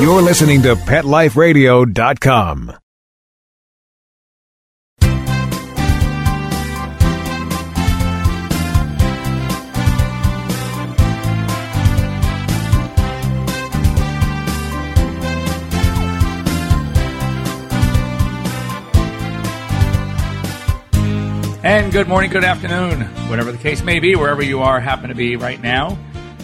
You're 0.00 0.22
listening 0.22 0.62
to 0.62 0.74
PetLifeRadio.com. 0.74 2.72
And 21.64 21.92
good 21.92 22.08
morning, 22.08 22.30
good 22.30 22.44
afternoon, 22.44 23.02
whatever 23.28 23.52
the 23.52 23.58
case 23.58 23.82
may 23.84 24.00
be, 24.00 24.16
wherever 24.16 24.42
you 24.42 24.60
are, 24.60 24.80
happen 24.80 25.10
to 25.10 25.14
be 25.14 25.36
right 25.36 25.60
now. 25.62 25.98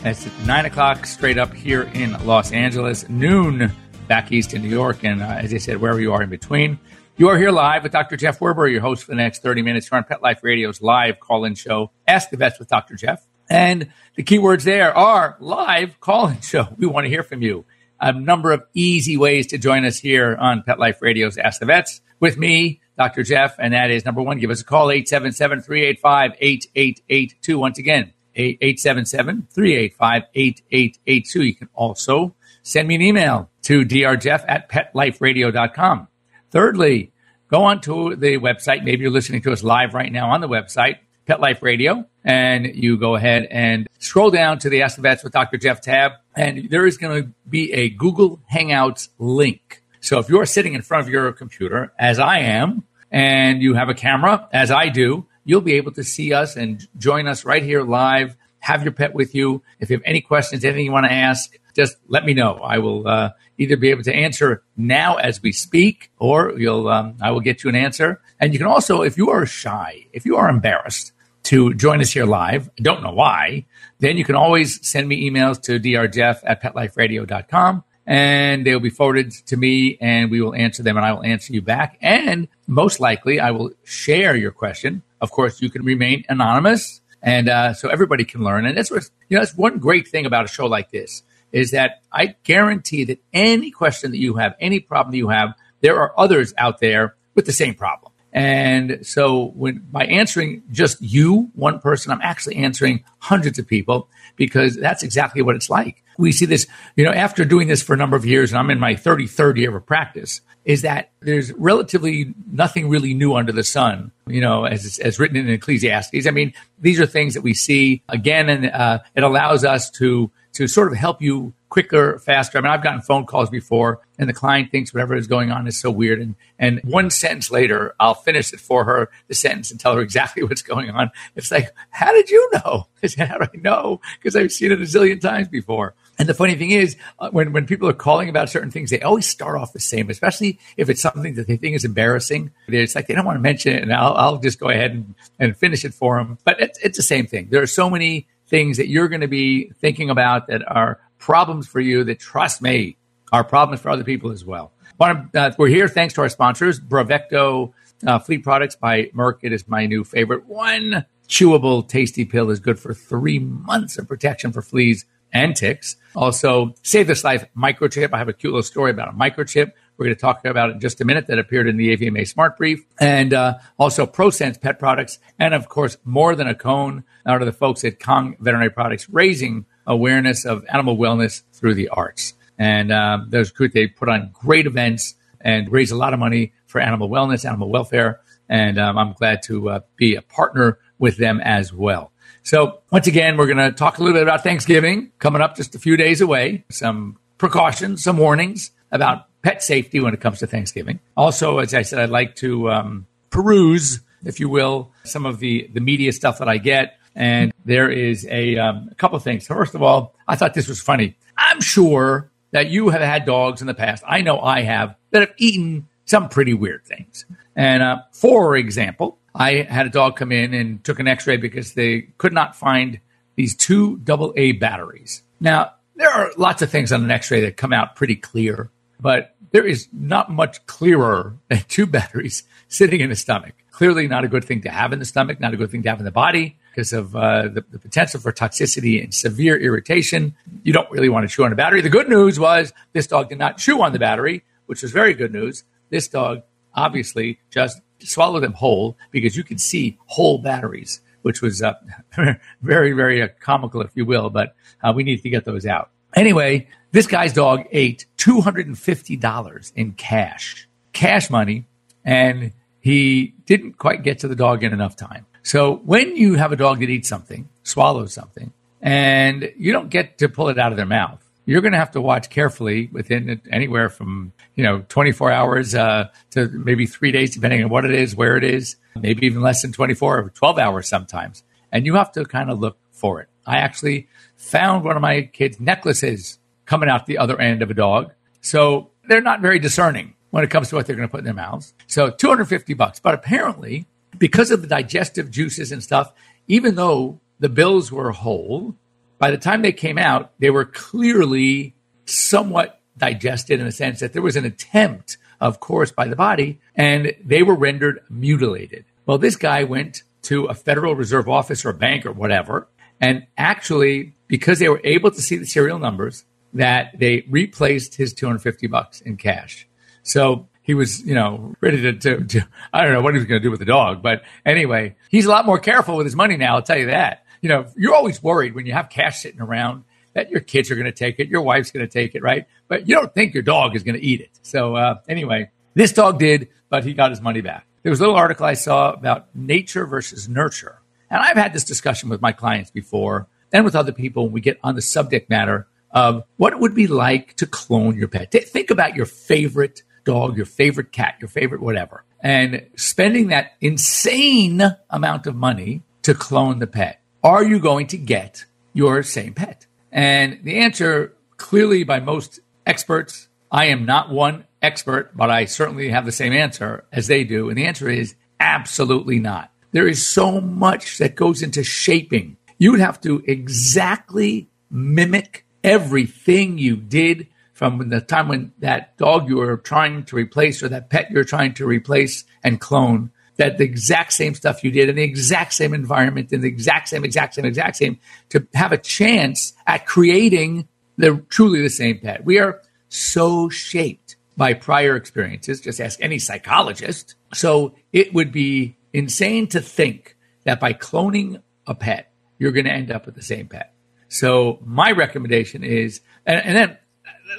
It's 0.07 0.29
9 0.45 0.67
o'clock 0.67 1.07
straight 1.07 1.39
up 1.39 1.55
here 1.55 1.91
in 1.95 2.13
Los 2.27 2.53
Angeles, 2.53 3.09
noon 3.09 3.73
back 4.07 4.33
east 4.33 4.53
in 4.53 4.61
New 4.61 4.69
York, 4.69 5.03
and 5.03 5.23
uh, 5.23 5.25
as 5.25 5.55
I 5.55 5.57
said, 5.57 5.81
wherever 5.81 5.99
you 5.99 6.13
are 6.13 6.23
in 6.23 6.29
between. 6.29 6.79
You 7.17 7.31
are 7.31 7.39
here 7.39 7.51
live 7.51 7.85
with 7.85 7.93
Dr. 7.93 8.19
Jeff 8.19 8.39
Werber, 8.39 8.71
your 8.71 8.83
host 8.83 9.05
for 9.05 9.13
the 9.13 9.17
next 9.17 9.43
30 9.43 9.63
minutes 9.63 9.89
here 9.89 9.97
on 9.97 10.05
Pet 10.05 10.21
Life 10.23 10.41
Radio's 10.43 10.83
live 10.83 11.21
call 11.21 11.47
in 11.47 11.55
show, 11.55 11.91
Ask 12.07 12.29
the 12.29 12.37
Vets 12.37 12.59
with 12.59 12.69
Dr. 12.69 12.97
Jeff. 12.97 13.27
And 13.49 13.89
the 14.15 14.23
keywords 14.23 14.65
there 14.65 14.95
are 14.95 15.39
live 15.41 15.99
call 16.01 16.29
in 16.29 16.43
show. 16.43 16.69
We 16.77 16.87
want 16.87 17.07
to 17.07 17.09
hear 17.09 17.23
from 17.23 17.41
you. 17.41 17.65
A 17.99 18.13
number 18.13 18.53
of 18.53 18.63
easy 18.75 19.17
ways 19.17 19.47
to 19.49 19.59
join 19.59 19.87
us 19.87 19.99
here 19.99 20.37
on 20.39 20.65
Pet 20.65 20.79
Life 20.79 21.01
Radio's 21.01 21.39
Ask 21.39 21.61
the 21.61 21.67
Vets 21.67 22.03
with 22.21 22.37
me, 22.37 22.83
Dr. 22.99 23.23
Jeff, 23.23 23.57
and 23.59 23.73
that 23.73 23.91
is 23.91 24.05
number 24.05 24.21
one, 24.21 24.39
give 24.39 24.51
us 24.51 24.61
a 24.61 24.65
call, 24.65 24.91
877 24.91 25.63
385 25.63 26.33
8882. 26.39 27.59
Once 27.59 27.79
again, 27.79 28.13
877 28.37 29.49
385 29.51 30.23
8882. 30.35 31.43
You 31.43 31.55
can 31.55 31.69
also 31.75 32.35
send 32.63 32.89
me 32.89 32.95
an 32.95 33.03
email 33.03 33.51
to 33.63 33.85
drjeff 33.85 34.45
at 34.49 34.69
petliferadio.com. 34.69 36.09
Thirdly, 36.51 37.13
go 37.49 37.65
on 37.65 37.81
to 37.83 38.17
the 38.17 38.39
website. 38.39 38.85
Maybe 38.85 39.03
you're 39.03 39.11
listening 39.11 39.43
to 39.43 39.53
us 39.53 39.63
live 39.63 39.95
right 39.95 40.11
now 40.11 40.31
on 40.31 40.41
the 40.41 40.49
website, 40.49 40.99
Pet 41.27 41.41
Life 41.41 41.63
Radio, 41.63 42.07
and 42.25 42.67
you 42.67 42.97
go 42.97 43.17
ahead 43.17 43.47
and 43.51 43.89
scroll 43.99 44.31
down 44.31 44.59
to 44.61 44.69
the 44.69 44.83
Ask 44.83 44.97
the 44.97 45.03
Vets 45.03 45.25
with 45.25 45.33
Dr. 45.33 45.57
Jeff 45.59 45.81
tab, 45.81 46.13
and 46.37 46.71
there 46.71 46.87
is 46.87 46.97
going 46.97 47.23
to 47.23 47.31
be 47.49 47.73
a 47.73 47.91
Google 47.91 48.41
Hangouts 48.53 49.09
link. 49.19 49.83
So 50.01 50.19
if 50.19 50.29
you're 50.29 50.47
sitting 50.47 50.75
in 50.75 50.83
front 50.83 51.07
of 51.07 51.13
your 51.13 51.33
computer, 51.33 51.93
as 51.99 52.19
I 52.19 52.41
am, 52.41 52.85
and 53.11 53.63
you 53.63 53.75
have 53.75 53.89
a 53.89 53.95
camera, 53.95 54.49
as 54.53 54.71
I 54.71 54.89
do, 54.89 55.27
you'll 55.45 55.61
be 55.61 55.75
able 55.75 55.93
to 55.93 56.05
see 56.05 56.33
us 56.33 56.57
and 56.57 56.87
join 56.99 57.27
us 57.27 57.45
right 57.45 57.63
here 57.63 57.83
live. 57.83 58.37
Have 58.61 58.83
your 58.83 58.93
pet 58.93 59.15
with 59.15 59.35
you. 59.35 59.63
If 59.79 59.91
you 59.91 59.97
have 59.97 60.03
any 60.07 60.21
questions, 60.21 60.65
anything 60.65 60.87
you 60.87 60.93
want 60.93 61.07
to 61.07 61.13
ask, 61.13 61.57
just 61.75 61.97
let 62.09 62.25
me 62.25 62.35
know. 62.35 62.55
I 62.55 62.79
will 62.79 63.07
uh, 63.07 63.31
either 63.59 63.77
be 63.77 63.91
able 63.91 64.05
to 64.05 64.15
answer 64.15 64.63
now 64.77 65.17
as 65.17 65.43
we 65.43 65.53
speak, 65.53 66.11
or 66.19 66.59
you'll 66.59 66.89
um, 66.89 67.17
I 67.21 67.31
will 67.31 67.41
get 67.41 67.63
you 67.63 67.71
an 67.71 67.77
answer. 67.77 68.21
And 68.41 68.53
you 68.53 68.59
can 68.59 68.69
also, 68.69 69.03
if 69.03 69.19
you 69.19 69.31
are 69.31 69.45
shy, 69.45 70.07
if 70.13 70.25
you 70.25 70.37
are 70.37 70.49
embarrassed 70.49 71.13
to 71.45 71.75
join 71.75 72.01
us 72.01 72.13
here 72.13 72.25
live, 72.25 72.71
don't 72.77 73.03
know 73.03 73.13
why, 73.13 73.67
then 73.99 74.17
you 74.17 74.25
can 74.25 74.35
always 74.35 74.87
send 74.87 75.09
me 75.09 75.31
emails 75.31 75.61
to 75.63 75.79
drjeff 75.79 76.41
at 76.45 76.63
petliferadio.com 76.63 77.85
and 78.07 78.67
they'll 78.67 78.81
be 78.81 78.91
forwarded 78.91 79.31
to 79.31 79.57
me 79.57 79.97
and 80.01 80.31
we 80.31 80.41
will 80.41 80.55
answer 80.55 80.83
them 80.83 80.97
and 80.97 81.05
I 81.05 81.13
will 81.13 81.25
answer 81.25 81.53
you 81.53 81.63
back. 81.63 81.99
And 82.01 82.49
most 82.67 83.01
likely 83.01 83.41
I 83.41 83.51
will 83.51 83.73
share 83.85 84.37
your 84.37 84.53
question. 84.53 85.03
Of 85.25 85.31
course, 85.31 85.63
you 85.63 85.71
can 85.71 85.83
remain 85.85 86.23
anonymous 86.29 87.01
and 87.23 87.49
uh, 87.49 87.73
so 87.73 87.89
everybody 87.89 88.27
can 88.27 88.45
learn. 88.45 88.67
And 88.67 88.77
that's 88.77 88.91
what, 88.91 89.09
you 89.31 89.37
know, 89.37 89.41
that's 89.41 89.57
one 89.57 89.79
great 89.79 90.07
thing 90.07 90.27
about 90.27 90.45
a 90.45 90.49
show 90.49 90.67
like 90.67 90.91
this 90.91 91.23
is 91.51 91.71
that 91.71 92.03
I 92.13 92.35
guarantee 92.45 93.05
that 93.05 93.21
any 93.33 93.71
question 93.71 94.11
that 94.11 94.19
you 94.19 94.35
have, 94.35 94.55
any 94.61 94.81
problem 94.81 95.13
that 95.13 95.17
you 95.19 95.29
have, 95.29 95.55
there 95.81 95.99
are 95.99 96.13
others 96.19 96.53
out 96.59 96.81
there 96.81 97.15
with 97.35 97.47
the 97.47 97.53
same 97.53 97.75
problem. 97.75 98.13
And 98.35 99.07
so 99.07 99.53
when 99.55 99.87
by 99.91 100.05
answering 100.05 100.65
just 100.71 101.01
you, 101.01 101.51
one 101.55 101.79
person, 101.79 102.13
I'm 102.13 102.21
actually 102.21 102.57
answering 102.57 103.05
hundreds 103.19 103.59
of 103.59 103.67
people 103.67 104.11
because 104.37 104.77
that's 104.77 105.03
exactly 105.03 105.41
what 105.41 105.57
it's 105.57 105.71
like. 105.71 106.03
We 106.19 106.33
see 106.33 106.45
this, 106.45 106.67
you 106.97 107.05
know, 107.05 107.13
after 107.13 107.45
doing 107.45 107.69
this 107.69 107.83
for 107.83 107.95
a 107.95 107.97
number 107.97 108.17
of 108.17 108.27
years, 108.27 108.53
and 108.53 108.59
I'm 108.59 108.71
in 108.71 108.81
my 108.81 108.95
33rd 108.95 109.57
year 109.57 109.75
of 109.75 109.87
practice, 109.87 110.43
is 110.65 110.83
that 110.83 111.11
there's 111.21 111.53
relatively 111.53 112.35
nothing 112.51 112.89
really 112.89 113.15
new 113.15 113.35
under 113.35 113.53
the 113.53 113.65
sun, 113.65 114.13
you 114.27 114.41
know, 114.41 114.65
as, 114.65 114.99
as 114.99 115.19
written 115.19 115.37
in 115.37 115.49
Ecclesiastes. 115.49 116.27
I 116.27 116.31
mean, 116.31 116.55
these 116.79 117.01
are 117.01 117.07
things 117.07 117.35
that 117.35 117.43
we 117.43 117.55
see 117.55 118.03
again, 118.09 118.49
and 118.49 118.67
uh, 118.67 119.01
it 119.15 119.23
allows 119.23 119.65
us 119.65 119.91
to 119.93 120.31
to 120.55 120.69
sort 120.69 120.93
of 120.93 120.97
help 120.97 121.21
you 121.21 121.53
quicker, 121.69 122.21
faster. 122.21 122.57
I 122.57 122.61
mean, 122.61 122.71
I've 122.71 122.83
gotten 122.83 123.01
phone 123.01 123.27
calls 123.27 123.51
before, 123.51 124.01
and 124.17 124.29
the 124.29 124.33
client 124.33 124.71
thinks 124.71 124.95
whatever 124.95 125.17
is 125.17 125.27
going 125.27 125.51
on 125.51 125.67
is 125.67 125.77
so 125.77 125.91
weird. 125.91 126.21
And, 126.21 126.37
and 126.61 126.81
one 126.85 127.11
sentence 127.11 127.51
later, 127.51 127.97
I'll 127.99 128.15
finish 128.15 128.53
it 128.53 128.61
for 128.61 128.85
her, 128.85 129.11
the 129.27 129.35
sentence, 129.35 129.73
and 129.73 129.81
tell 129.81 129.97
her 129.97 130.01
exactly 130.01 130.43
what's 130.45 130.63
going 130.63 130.91
on. 130.91 131.11
It's 131.35 131.51
like, 131.51 131.75
how 131.91 132.13
did 132.13 132.31
you 132.31 132.49
know? 132.55 132.87
I 133.03 133.09
said, 133.09 133.27
how 133.27 133.39
do 133.39 133.47
I 133.53 133.57
know? 133.57 134.01
Because 134.17 134.37
I've 134.37 134.53
seen 134.53 134.71
it 134.71 134.81
a 134.81 134.85
zillion 134.85 135.21
times 135.21 135.49
before. 135.49 135.95
And 136.19 136.29
the 136.29 136.35
funny 136.35 136.55
thing 136.55 136.71
is, 136.71 136.97
uh, 137.19 137.31
when, 137.31 137.53
when 137.53 137.67
people 137.67 137.89
are 137.89 137.95
calling 137.95 138.29
about 138.29 138.49
certain 138.49 138.71
things, 138.71 138.91
they 138.91 139.01
always 139.01 139.27
start 139.27 139.57
off 139.57 139.73
the 139.73 139.81
same, 139.81 140.11
especially 140.11 140.59
if 140.77 140.89
it's 140.89 141.03
something 141.03 141.35
that 141.35 141.47
they 141.47 141.57
think 141.57 141.75
is 141.75 141.85
embarrassing. 141.85 142.53
It's 142.69 142.95
like 142.95 143.07
they 143.09 143.15
don't 143.15 143.25
want 143.25 143.37
to 143.37 143.43
mention 143.43 143.75
it, 143.75 143.83
and 143.83 143.93
I'll, 143.93 144.15
I'll 144.15 144.39
just 144.39 144.61
go 144.61 144.69
ahead 144.69 144.93
and, 144.93 145.15
and 145.39 145.57
finish 145.57 145.85
it 145.85 145.93
for 145.93 146.19
them. 146.19 146.39
But 146.45 146.61
it's, 146.61 146.79
it's 146.79 146.97
the 146.97 147.03
same 147.03 147.27
thing. 147.27 147.49
There 147.51 147.63
are 147.63 147.67
so 147.67 147.91
many 147.91 148.29
things 148.47 148.77
that 148.77 148.89
you're 148.89 149.09
going 149.09 149.23
to 149.23 149.29
be 149.29 149.71
thinking 149.81 150.11
about 150.11 150.47
that 150.47 150.63
are 150.67 151.01
problems 151.19 151.67
for 151.67 151.81
you 151.81 152.05
that, 152.05 152.21
trust 152.21 152.63
me, 152.63 152.97
are 153.33 153.43
problems 153.43 153.81
for 153.81 153.91
other 153.91 154.05
people 154.05 154.31
as 154.31 154.45
well. 154.45 154.71
Uh, 155.01 155.51
we're 155.59 155.69
here 155.69 155.89
thanks 155.89 156.15
to 156.15 156.21
our 156.21 156.29
sponsors, 156.29 156.79
Bravecto 156.79 157.73
uh, 158.07 158.19
Flea 158.19 158.39
Products 158.39 158.77
by 158.77 159.07
Merck. 159.07 159.39
It 159.43 159.53
is 159.53 159.67
my 159.67 159.87
new 159.87 160.05
favorite. 160.05 160.47
One 160.47 161.05
chewable 161.29 161.87
tasty 161.89 162.25
pill 162.25 162.51
is 162.51 162.61
good 162.61 162.79
for 162.79 162.95
three 162.95 163.39
months 163.39 163.99
of 163.99 164.07
protection 164.07 164.53
for 164.53 164.63
fleas 164.63 165.05
and 165.35 165.55
ticks. 165.55 165.97
Also, 166.15 166.75
Save 166.83 167.09
This 167.09 167.25
Life 167.25 167.45
microchip. 167.57 168.11
I 168.13 168.19
have 168.19 168.29
a 168.29 168.33
cute 168.33 168.53
little 168.53 168.63
story 168.63 168.93
about 168.93 169.09
a 169.09 169.13
microchip. 169.13 169.73
We're 169.97 170.07
going 170.07 170.17
to 170.17 170.21
talk 170.21 170.45
about 170.45 170.71
it 170.71 170.75
in 170.75 170.81
just 170.81 171.01
a 171.01 171.05
minute 171.05 171.27
that 171.27 171.39
appeared 171.39 171.69
in 171.69 171.77
the 171.77 171.97
AVMA 171.97 172.27
Smart 172.27 172.57
Brief. 172.57 172.85
And 173.01 173.35
uh, 173.35 173.59
also 173.79 174.07
ProSense 174.07 174.61
Pet 174.61 174.79
Products. 174.79 175.19
And 175.39 175.53
of 175.53 175.69
course, 175.69 175.97
more 176.05 176.35
than 176.35 176.47
a 176.47 176.55
cone 176.55 177.05
out 177.27 177.43
of 177.43 177.47
the 177.47 177.53
folks 177.53 177.85
at 177.85 178.01
Kong 178.01 178.37
Veterinary 178.41 178.71
Products, 178.71 179.11
raising 179.11 179.67
awareness 179.87 180.45
of 180.45 180.65
animal 180.73 180.97
wellness 180.97 181.43
through 181.53 181.75
the 181.75 181.89
arts. 181.89 182.35
And 182.59 182.93
um, 182.93 183.27
those 183.31 183.53
they 183.53 183.89
put 183.89 184.09
on 184.09 184.31
great 184.33 184.67
events 184.67 185.15
and 185.41 185.71
raise 185.71 185.91
a 185.91 185.97
lot 185.97 186.15
of 186.15 186.21
money 186.21 186.53
for 186.67 186.81
animal 186.81 187.09
wellness, 187.09 187.45
animal 187.45 187.71
welfare. 187.71 188.21
And 188.49 188.79
um, 188.79 188.99
I'm 188.99 189.13
glad 189.13 189.43
to 189.45 189.71
uh, 189.71 189.81
be 189.97 190.15
a 190.15 190.23
partner 190.23 190.79
with 190.99 191.17
them 191.17 191.41
as 191.41 191.73
well. 191.73 192.13
So 192.45 192.83
once 192.93 193.07
again, 193.07 193.39
we're 193.39 193.47
going 193.47 193.57
to 193.57 193.73
talk 193.73 193.97
a 193.97 194.03
little 194.03 194.15
bit 194.15 194.23
about 194.23 194.43
Thanksgiving 194.43 195.11
coming 195.19 195.41
up 195.41 195.57
just 195.57 195.75
a 195.75 195.79
few 195.79 195.97
days 195.97 196.21
away. 196.21 196.65
Some 196.71 197.17
precautions, 197.39 198.05
some 198.05 198.19
warnings 198.19 198.71
about 198.93 199.27
pet 199.41 199.63
safety 199.63 199.99
when 199.99 200.13
it 200.13 200.21
comes 200.21 200.41
to 200.41 200.47
Thanksgiving. 200.47 201.01
Also, 201.17 201.59
as 201.59 201.73
I 201.73 201.83
said, 201.83 201.99
I'd 201.99 202.11
like 202.11 202.37
to 202.37 202.71
um, 202.71 203.07
peruse, 203.31 204.01
if 204.27 204.41
you 204.41 204.51
will, 204.51 204.93
some 205.05 205.25
of 205.25 205.39
the 205.39 205.71
the 205.73 205.81
media 205.81 206.13
stuff 206.13 206.39
that 206.39 206.49
I 206.49 206.59
get. 206.59 206.99
And 207.15 207.53
there 207.65 207.89
is 207.89 208.27
a, 208.29 208.59
um, 208.59 208.89
a 208.91 208.95
couple 208.97 209.17
of 209.17 209.23
things. 209.23 209.47
First 209.47 209.75
of 209.75 209.83
all, 209.83 210.15
I 210.29 210.37
thought 210.37 210.53
this 210.53 210.69
was 210.69 210.83
funny. 210.83 211.17
I'm 211.39 211.63
sure 211.63 212.31
that 212.51 212.69
you 212.69 212.91
have 212.91 213.01
had 213.01 213.25
dogs 213.25 213.63
in 213.63 213.67
the 213.67 213.75
past. 213.75 214.05
I 214.07 214.21
know 214.21 214.39
I 214.41 214.63
have 214.63 214.97
that 215.13 215.21
have 215.21 215.35
eaten 215.39 215.89
some 216.05 216.29
pretty 216.29 216.53
weird 216.53 216.85
things. 216.85 217.25
And 217.57 217.83
uh, 217.83 218.03
for 218.13 218.57
example, 218.57 219.19
I 219.35 219.63
had 219.63 219.87
a 219.87 219.91
dog 219.91 220.17
come 220.17 220.33
in 220.33 220.55
and 220.55 220.83
took 220.85 221.01
an 221.01 221.09
X-ray 221.09 221.39
because 221.39 221.75
they 221.75 222.03
could 222.19 222.33
not 222.33 222.55
find 222.55 223.01
these 223.37 223.57
two 223.57 223.97
double 223.99 224.33
A 224.37 224.53
batteries. 224.53 225.23
Now 225.41 225.73
there 225.97 226.11
are 226.11 226.31
lots 226.37 226.63
of 226.63 226.71
things 226.71 226.93
on 226.93 227.03
an 227.03 227.11
X-ray 227.11 227.41
that 227.43 227.57
come 227.57 227.73
out 227.73 227.97
pretty 227.97 228.17
clear, 228.17 228.71
but 229.01 229.35
there 229.51 229.67
is 229.67 229.89
not 229.93 230.31
much 230.31 230.65
clearer 230.67 231.37
than 231.49 231.63
two 231.69 231.87
batteries 231.87 232.45
sitting 232.69 233.01
in 233.01 233.11
the 233.11 233.17
stomach. 233.17 233.55
Clearly, 233.71 234.07
not 234.07 234.23
a 234.23 234.29
good 234.29 234.45
thing 234.45 234.63
to 234.63 234.69
have 234.69 234.93
in 234.93 235.01
the 235.01 235.05
stomach, 235.05 235.41
not 235.41 235.53
a 235.53 235.57
good 235.57 235.71
thing 235.71 235.83
to 235.83 235.89
have 235.89 235.99
in 235.99 236.05
the 236.05 236.13
body 236.13 236.57
because 236.71 236.93
of 236.93 237.17
uh, 237.17 237.43
the, 237.43 237.65
the, 237.71 237.79
potential 237.79 238.21
for 238.21 238.33
toxicity 238.33 239.03
and 239.03 239.13
severe 239.13 239.59
irritation. 239.59 240.35
You 240.63 240.73
don't 240.73 240.89
really 240.93 241.09
want 241.09 241.29
to 241.29 241.35
chew 241.35 241.45
on 241.45 241.53
a 241.53 241.57
battery. 241.57 241.81
The 241.81 241.89
good 241.89 242.09
news 242.09 242.39
was 242.39 242.73
this 242.93 243.09
dog 243.09 243.31
did 243.31 243.39
not 243.39 243.59
chew 243.59 243.83
on 243.83 243.93
the 243.93 243.99
battery, 243.99 244.45
which 244.67 244.83
was 244.83 244.93
very 244.93 245.13
good 245.13 245.33
news. 245.33 245.65
This 245.91 246.07
dog 246.07 246.43
obviously 246.75 247.41
just 247.51 247.81
swallowed 248.01 248.43
them 248.43 248.53
whole 248.53 248.97
because 249.11 249.37
you 249.37 249.45
can 249.45 249.59
see 249.59 249.99
whole 250.07 250.39
batteries, 250.39 251.01
which 251.23 251.43
was 251.43 251.63
uh, 251.63 251.75
very, 252.63 252.93
very 252.93 253.23
uh, 253.23 253.29
comical, 253.41 253.81
if 253.81 253.91
you 253.95 254.05
will, 254.05 254.31
but 254.31 254.55
uh, 254.83 254.93
we 254.95 255.03
need 255.03 255.23
to 255.23 255.31
get 255.31 255.45
those 255.45 255.67
out. 255.67 255.91
Anyway, 256.15 256.69
this 256.93 257.07
guy's 257.07 257.33
dog 257.33 257.65
ate 257.73 258.07
$250 258.19 259.73
in 259.75 259.93
cash, 259.93 260.69
cash 260.93 261.31
money, 261.31 261.65
and 262.05 262.53
he 262.81 263.35
didn't 263.47 263.79
quite 263.79 264.03
get 264.03 264.21
to 264.21 264.29
the 264.29 264.37
dog 264.37 264.63
in 264.63 264.73
enough 264.73 264.95
time. 264.95 265.27
So 265.43 265.77
when 265.77 266.17
you 266.17 266.35
have 266.35 266.53
a 266.53 266.57
dog 266.57 266.81
that 266.81 266.89
eats 266.89 267.09
something, 267.09 267.49
swallows 267.63 268.13
something, 268.13 268.53
and 268.81 269.51
you 269.57 269.73
don't 269.73 269.89
get 269.89 270.19
to 270.19 270.29
pull 270.29 270.51
it 270.51 270.59
out 270.59 270.71
of 270.71 270.77
their 270.77 270.87
mouth, 270.87 271.24
you're 271.47 271.61
going 271.61 271.73
to 271.73 271.79
have 271.79 271.93
to 271.93 272.01
watch 272.01 272.31
carefully 272.31 272.89
within 272.93 273.41
anywhere 273.51 273.89
from 273.89 274.33
you 274.55 274.65
know 274.65 274.85
24 274.89 275.31
hours 275.31 275.75
uh, 275.75 276.09
to 276.31 276.49
maybe 276.49 276.87
three 276.87 277.13
days, 277.13 277.35
depending 277.35 277.63
on 277.63 277.71
what 277.71 277.85
it 277.85 277.93
is, 277.93 278.17
where 278.17 278.37
it 278.37 278.45
is, 278.45 278.77
maybe 278.97 279.27
even 279.27 279.43
less 279.43 279.63
than 279.63 279.73
24 279.73 280.19
or 280.19 280.31
12 280.31 280.59
hours 280.59 280.89
sometimes. 280.89 281.43
And 281.73 281.87
you 281.87 281.95
have 281.95 282.13
to 282.13 282.25
kind 282.25 282.51
of 282.51 282.59
look 282.59 282.79
for 282.93 283.21
it. 283.21 283.29
I 283.47 283.59
actually 283.59 284.09
found 284.37 284.85
one 284.85 284.97
of 284.97 285.03
my 285.03 285.23
kids' 285.23 285.61
necklaces 285.61 286.39
coming 286.67 286.89
out 286.89 287.07
the 287.07 287.19
other 287.19 287.41
end 287.41 287.63
of 287.63 287.71
a 287.71 287.75
dog. 287.75 288.13
So 288.41 288.91
they're 289.09 289.21
not 289.21 289.41
very 289.41 289.59
discerning 289.59 290.15
when 290.31 290.45
it 290.45 290.51
comes 290.51 290.69
to 290.71 290.77
what 290.77 290.87
they're 290.87 290.97
going 290.97 291.09
to 291.09 291.11
put 291.11 291.19
in 291.19 291.25
their 291.25 291.35
mouths. 291.35 291.75
So 291.87 292.11
250 292.11 292.75
bucks. 292.75 293.01
But 293.01 293.15
apparently, 293.15 293.87
because 294.19 294.51
of 294.51 294.63
the 294.63 294.69
digestive 294.69 295.31
juices 295.31 295.73
and 295.73 295.83
stuff, 295.83 296.13
even 296.49 296.75
though 296.75 297.21
the 297.39 297.49
bills 297.49 297.91
were 297.93 298.13
whole, 298.13 298.77
by 299.19 299.31
the 299.31 299.39
time 299.39 299.63
they 299.63 299.73
came 299.73 299.99
out, 299.99 300.33
they 300.39 300.51
were 300.51 300.65
clearly 300.65 301.75
somewhat 302.05 302.81
digested 302.97 303.61
in 303.61 303.67
the 303.67 303.73
sense 303.73 304.01
that 304.01 304.13
there 304.13 304.23
was 304.23 304.37
an 304.37 304.45
attempt, 304.45 305.17
of 305.41 305.61
course, 305.61 305.91
by 305.91 306.07
the 306.07 306.17
body, 306.17 306.61
and 306.75 307.15
they 307.25 307.43
were 307.43 307.55
rendered 307.55 308.01
mutilated. 308.09 308.85
Well, 309.07 309.19
this 309.19 309.37
guy 309.37 309.65
went 309.65 310.03
to 310.23 310.47
a 310.47 310.55
Federal 310.55 310.95
Reserve 310.95 311.29
office 311.29 311.65
or 311.65 311.71
a 311.71 311.75
bank 311.75 312.07
or 312.07 312.13
whatever, 312.13 312.69
and 313.01 313.27
actually, 313.37 314.15
because 314.29 314.59
they 314.59 314.69
were 314.69 314.81
able 314.85 315.11
to 315.11 315.21
see 315.21 315.37
the 315.37 315.47
serial 315.47 315.79
numbers, 315.79 316.25
that 316.55 316.97
they 316.99 317.25
replaced 317.29 317.97
his 317.97 318.15
250 318.15 318.69
bucks 318.69 319.01
in 319.01 319.17
cash. 319.17 319.67
So 320.05 320.49
he 320.63 320.73
was, 320.73 321.05
you 321.05 321.15
know, 321.15 321.55
ready 321.61 321.83
to, 321.83 321.93
to, 321.93 322.25
to 322.25 322.49
I 322.73 322.85
don't 322.85 322.93
know 322.93 323.03
what 323.03 323.15
he 323.15 323.19
was 323.19 323.27
going 323.27 323.41
to 323.41 323.43
do 323.43 323.51
with 323.51 323.59
the 323.59 323.67
dog, 323.67 324.03
but 324.03 324.23
anyway, 324.47 324.97
he's 325.11 325.27
a 325.27 325.31
lot 325.31 325.47
more 325.47 325.59
careful 325.59 325.97
with 325.97 326.07
his 326.07 326.17
money 326.17 326.37
now. 326.37 326.55
I'll 326.55 326.63
tell 326.63 326.79
you 326.79 326.87
that. 326.87 327.24
You 327.45 327.51
know, 327.51 327.67
you're 327.77 327.95
always 327.95 328.23
worried 328.23 328.55
when 328.55 328.65
you 328.65 328.73
have 328.73 328.89
cash 328.89 329.21
sitting 329.21 329.43
around 329.43 329.85
that 330.15 330.31
your 330.31 330.41
kids 330.41 330.71
are 330.71 330.77
going 330.77 330.87
to 330.87 330.93
take 330.93 331.21
it, 331.21 331.29
your 331.29 331.43
wife's 331.43 331.71
going 331.71 331.87
to 331.87 331.93
take 331.93 332.15
it, 332.15 332.23
right? 332.23 332.47
But 332.69 332.89
you 332.89 332.95
don't 332.95 333.13
think 333.13 333.35
your 333.35 333.43
dog 333.43 333.77
is 333.77 333.83
going 333.83 333.97
to 333.97 334.03
eat 334.03 334.23
it. 334.23 334.31
So 334.41 334.77
uh, 334.77 335.01
anyway, 335.11 335.51
this 335.75 335.93
dog 335.93 336.19
did, 336.19 336.49
but 336.71 336.85
he 336.85 336.95
got 336.95 337.11
his 337.11 337.21
money 337.21 337.43
back. 337.43 337.67
There 337.83 337.91
was 337.91 338.01
a 338.01 338.05
little 338.05 338.17
article 338.17 338.47
I 338.47 338.55
saw 338.55 338.93
about 338.93 339.29
nature 339.37 339.85
versus 339.85 340.27
nurture. 340.27 340.81
And 341.11 341.21
I've 341.21 341.37
had 341.37 341.53
this 341.53 341.65
discussion 341.65 342.09
with 342.09 342.23
my 342.23 342.33
clients 342.33 342.71
before 342.71 343.29
and 343.53 343.63
with 343.63 343.77
other 343.77 343.93
people 343.93 344.25
when 344.25 344.33
we 344.33 344.41
get 344.41 344.59
on 344.65 344.75
the 344.75 344.81
subject 344.81 345.29
matter 345.29 345.69
of 345.91 346.25
what 346.39 346.55
it 346.55 346.61
would 346.61 346.75
be 346.75 346.87
like 346.87 347.37
to 347.37 347.47
clone 347.47 347.99
your 347.99 348.09
pet. 348.09 348.33
Think 348.33 348.71
about 348.71 348.97
your 348.97 349.05
favorite 349.05 349.83
dog, 350.05 350.39
your 350.39 350.47
favorite 350.47 350.93
cat, 350.93 351.17
your 351.21 351.29
favorite 351.29 351.61
whatever, 351.61 352.05
and 352.21 352.67
spending 352.77 353.27
that 353.27 353.53
insane 353.61 354.63
amount 354.89 355.27
of 355.27 355.37
money 355.37 355.83
to 356.05 356.15
clone 356.15 356.59
the 356.59 356.67
pet. 356.67 357.03
Are 357.25 357.43
you 357.43 357.59
going 357.59 357.87
to 357.87 357.97
get 357.97 358.45
your 358.75 359.03
same 359.03 359.33
pet? 359.33 359.67
And 359.91 360.41
the 360.45 360.59
answer, 360.59 361.17
clearly 361.39 361.83
by 361.83 361.99
most 361.99 362.41
experts, 362.67 363.29
I 363.51 363.67
am 363.67 363.87
not 363.87 364.11
one 364.11 364.45
expert, 364.61 365.17
but 365.17 365.31
I 365.31 365.47
certainly 365.47 365.89
have 365.89 366.05
the 366.05 366.13
same 366.13 366.35
answer 366.35 366.85
as 366.93 367.07
they 367.07 367.25
do. 367.25 367.49
And 367.49 367.57
the 367.57 367.65
answer 367.65 367.89
is 367.89 368.15
absolutely 368.41 369.21
not. 369.21 369.51
There 369.73 369.89
is 369.89 370.07
so 370.07 370.39
much 370.39 370.99
that 370.99 371.15
goes 371.15 371.41
into 371.41 371.65
shaping. 371.65 372.37
You 372.59 372.73
would 372.73 372.81
have 372.81 373.01
to 373.01 373.25
exactly 373.27 374.51
mimic 374.71 375.47
everything 375.65 376.59
you 376.59 376.77
did 376.77 377.29
from 377.55 377.89
the 377.89 378.03
time 378.03 378.29
when 378.29 378.53
that 378.59 378.99
dog 378.99 379.31
you 379.31 379.37
were 379.37 379.57
trying 379.57 380.05
to 380.05 380.17
replace 380.17 380.63
or 380.63 380.69
that 380.69 380.91
pet 380.91 381.11
you're 381.11 381.25
trying 381.25 381.55
to 381.55 381.65
replace 381.65 382.25
and 382.43 382.61
clone 382.61 383.13
that 383.37 383.59
the 383.59 383.65
exact 383.65 384.13
same 384.13 384.35
stuff 384.35 384.63
you 384.63 384.71
did 384.71 384.89
in 384.89 384.97
the 384.97 385.03
exact 385.03 385.53
same 385.53 385.75
environment 385.75 386.33
in 386.33 386.41
the 386.41 386.49
exact 386.49 386.89
same 386.89 387.05
exact 387.05 387.35
same 387.35 387.45
exact 387.45 387.77
same 387.77 387.99
to 388.29 388.47
have 388.55 388.73
a 388.73 388.79
chance 388.79 389.53
at 389.67 389.87
creating 389.87 390.69
the 390.97 391.25
truly 391.29 391.63
the 391.63 391.71
same 391.71 391.99
pet 391.99 392.25
we 392.25 392.39
are 392.39 392.61
so 392.89 393.49
shaped 393.49 394.17
by 394.37 394.53
prior 394.55 394.97
experiences 394.97 395.61
just 395.61 395.81
ask 395.81 395.99
any 396.03 396.19
psychologist 396.19 397.15
so 397.33 397.75
it 397.93 398.13
would 398.15 398.33
be 398.33 398.77
insane 398.93 399.47
to 399.47 399.61
think 399.61 400.17
that 400.45 400.61
by 400.61 400.73
cloning 400.73 401.41
a 401.67 401.75
pet 401.75 402.13
you're 402.39 402.53
going 402.53 402.67
to 402.67 402.73
end 402.73 402.91
up 402.91 403.07
with 403.07 403.15
the 403.15 403.23
same 403.23 403.49
pet 403.49 403.75
so 404.15 404.61
my 404.65 404.93
recommendation 404.93 405.65
is, 405.65 406.01
and, 406.25 406.41
and 406.45 406.57
then 406.57 406.79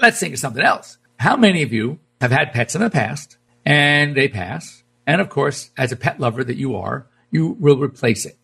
let's 0.01 0.19
think 0.19 0.33
of 0.33 0.39
something 0.41 0.61
else. 0.61 0.97
How 1.17 1.37
many 1.37 1.63
of 1.63 1.71
you 1.71 1.99
have 2.19 2.31
had 2.31 2.51
pets 2.51 2.75
in 2.75 2.81
the 2.81 2.89
past 2.89 3.37
and 3.65 4.13
they 4.13 4.27
pass? 4.27 4.83
And 5.07 5.21
of 5.21 5.29
course, 5.29 5.71
as 5.77 5.91
a 5.91 5.95
pet 5.95 6.19
lover 6.19 6.43
that 6.43 6.57
you 6.57 6.75
are, 6.75 7.07
you 7.31 7.49
will 7.59 7.77
replace 7.77 8.25
it. 8.25 8.37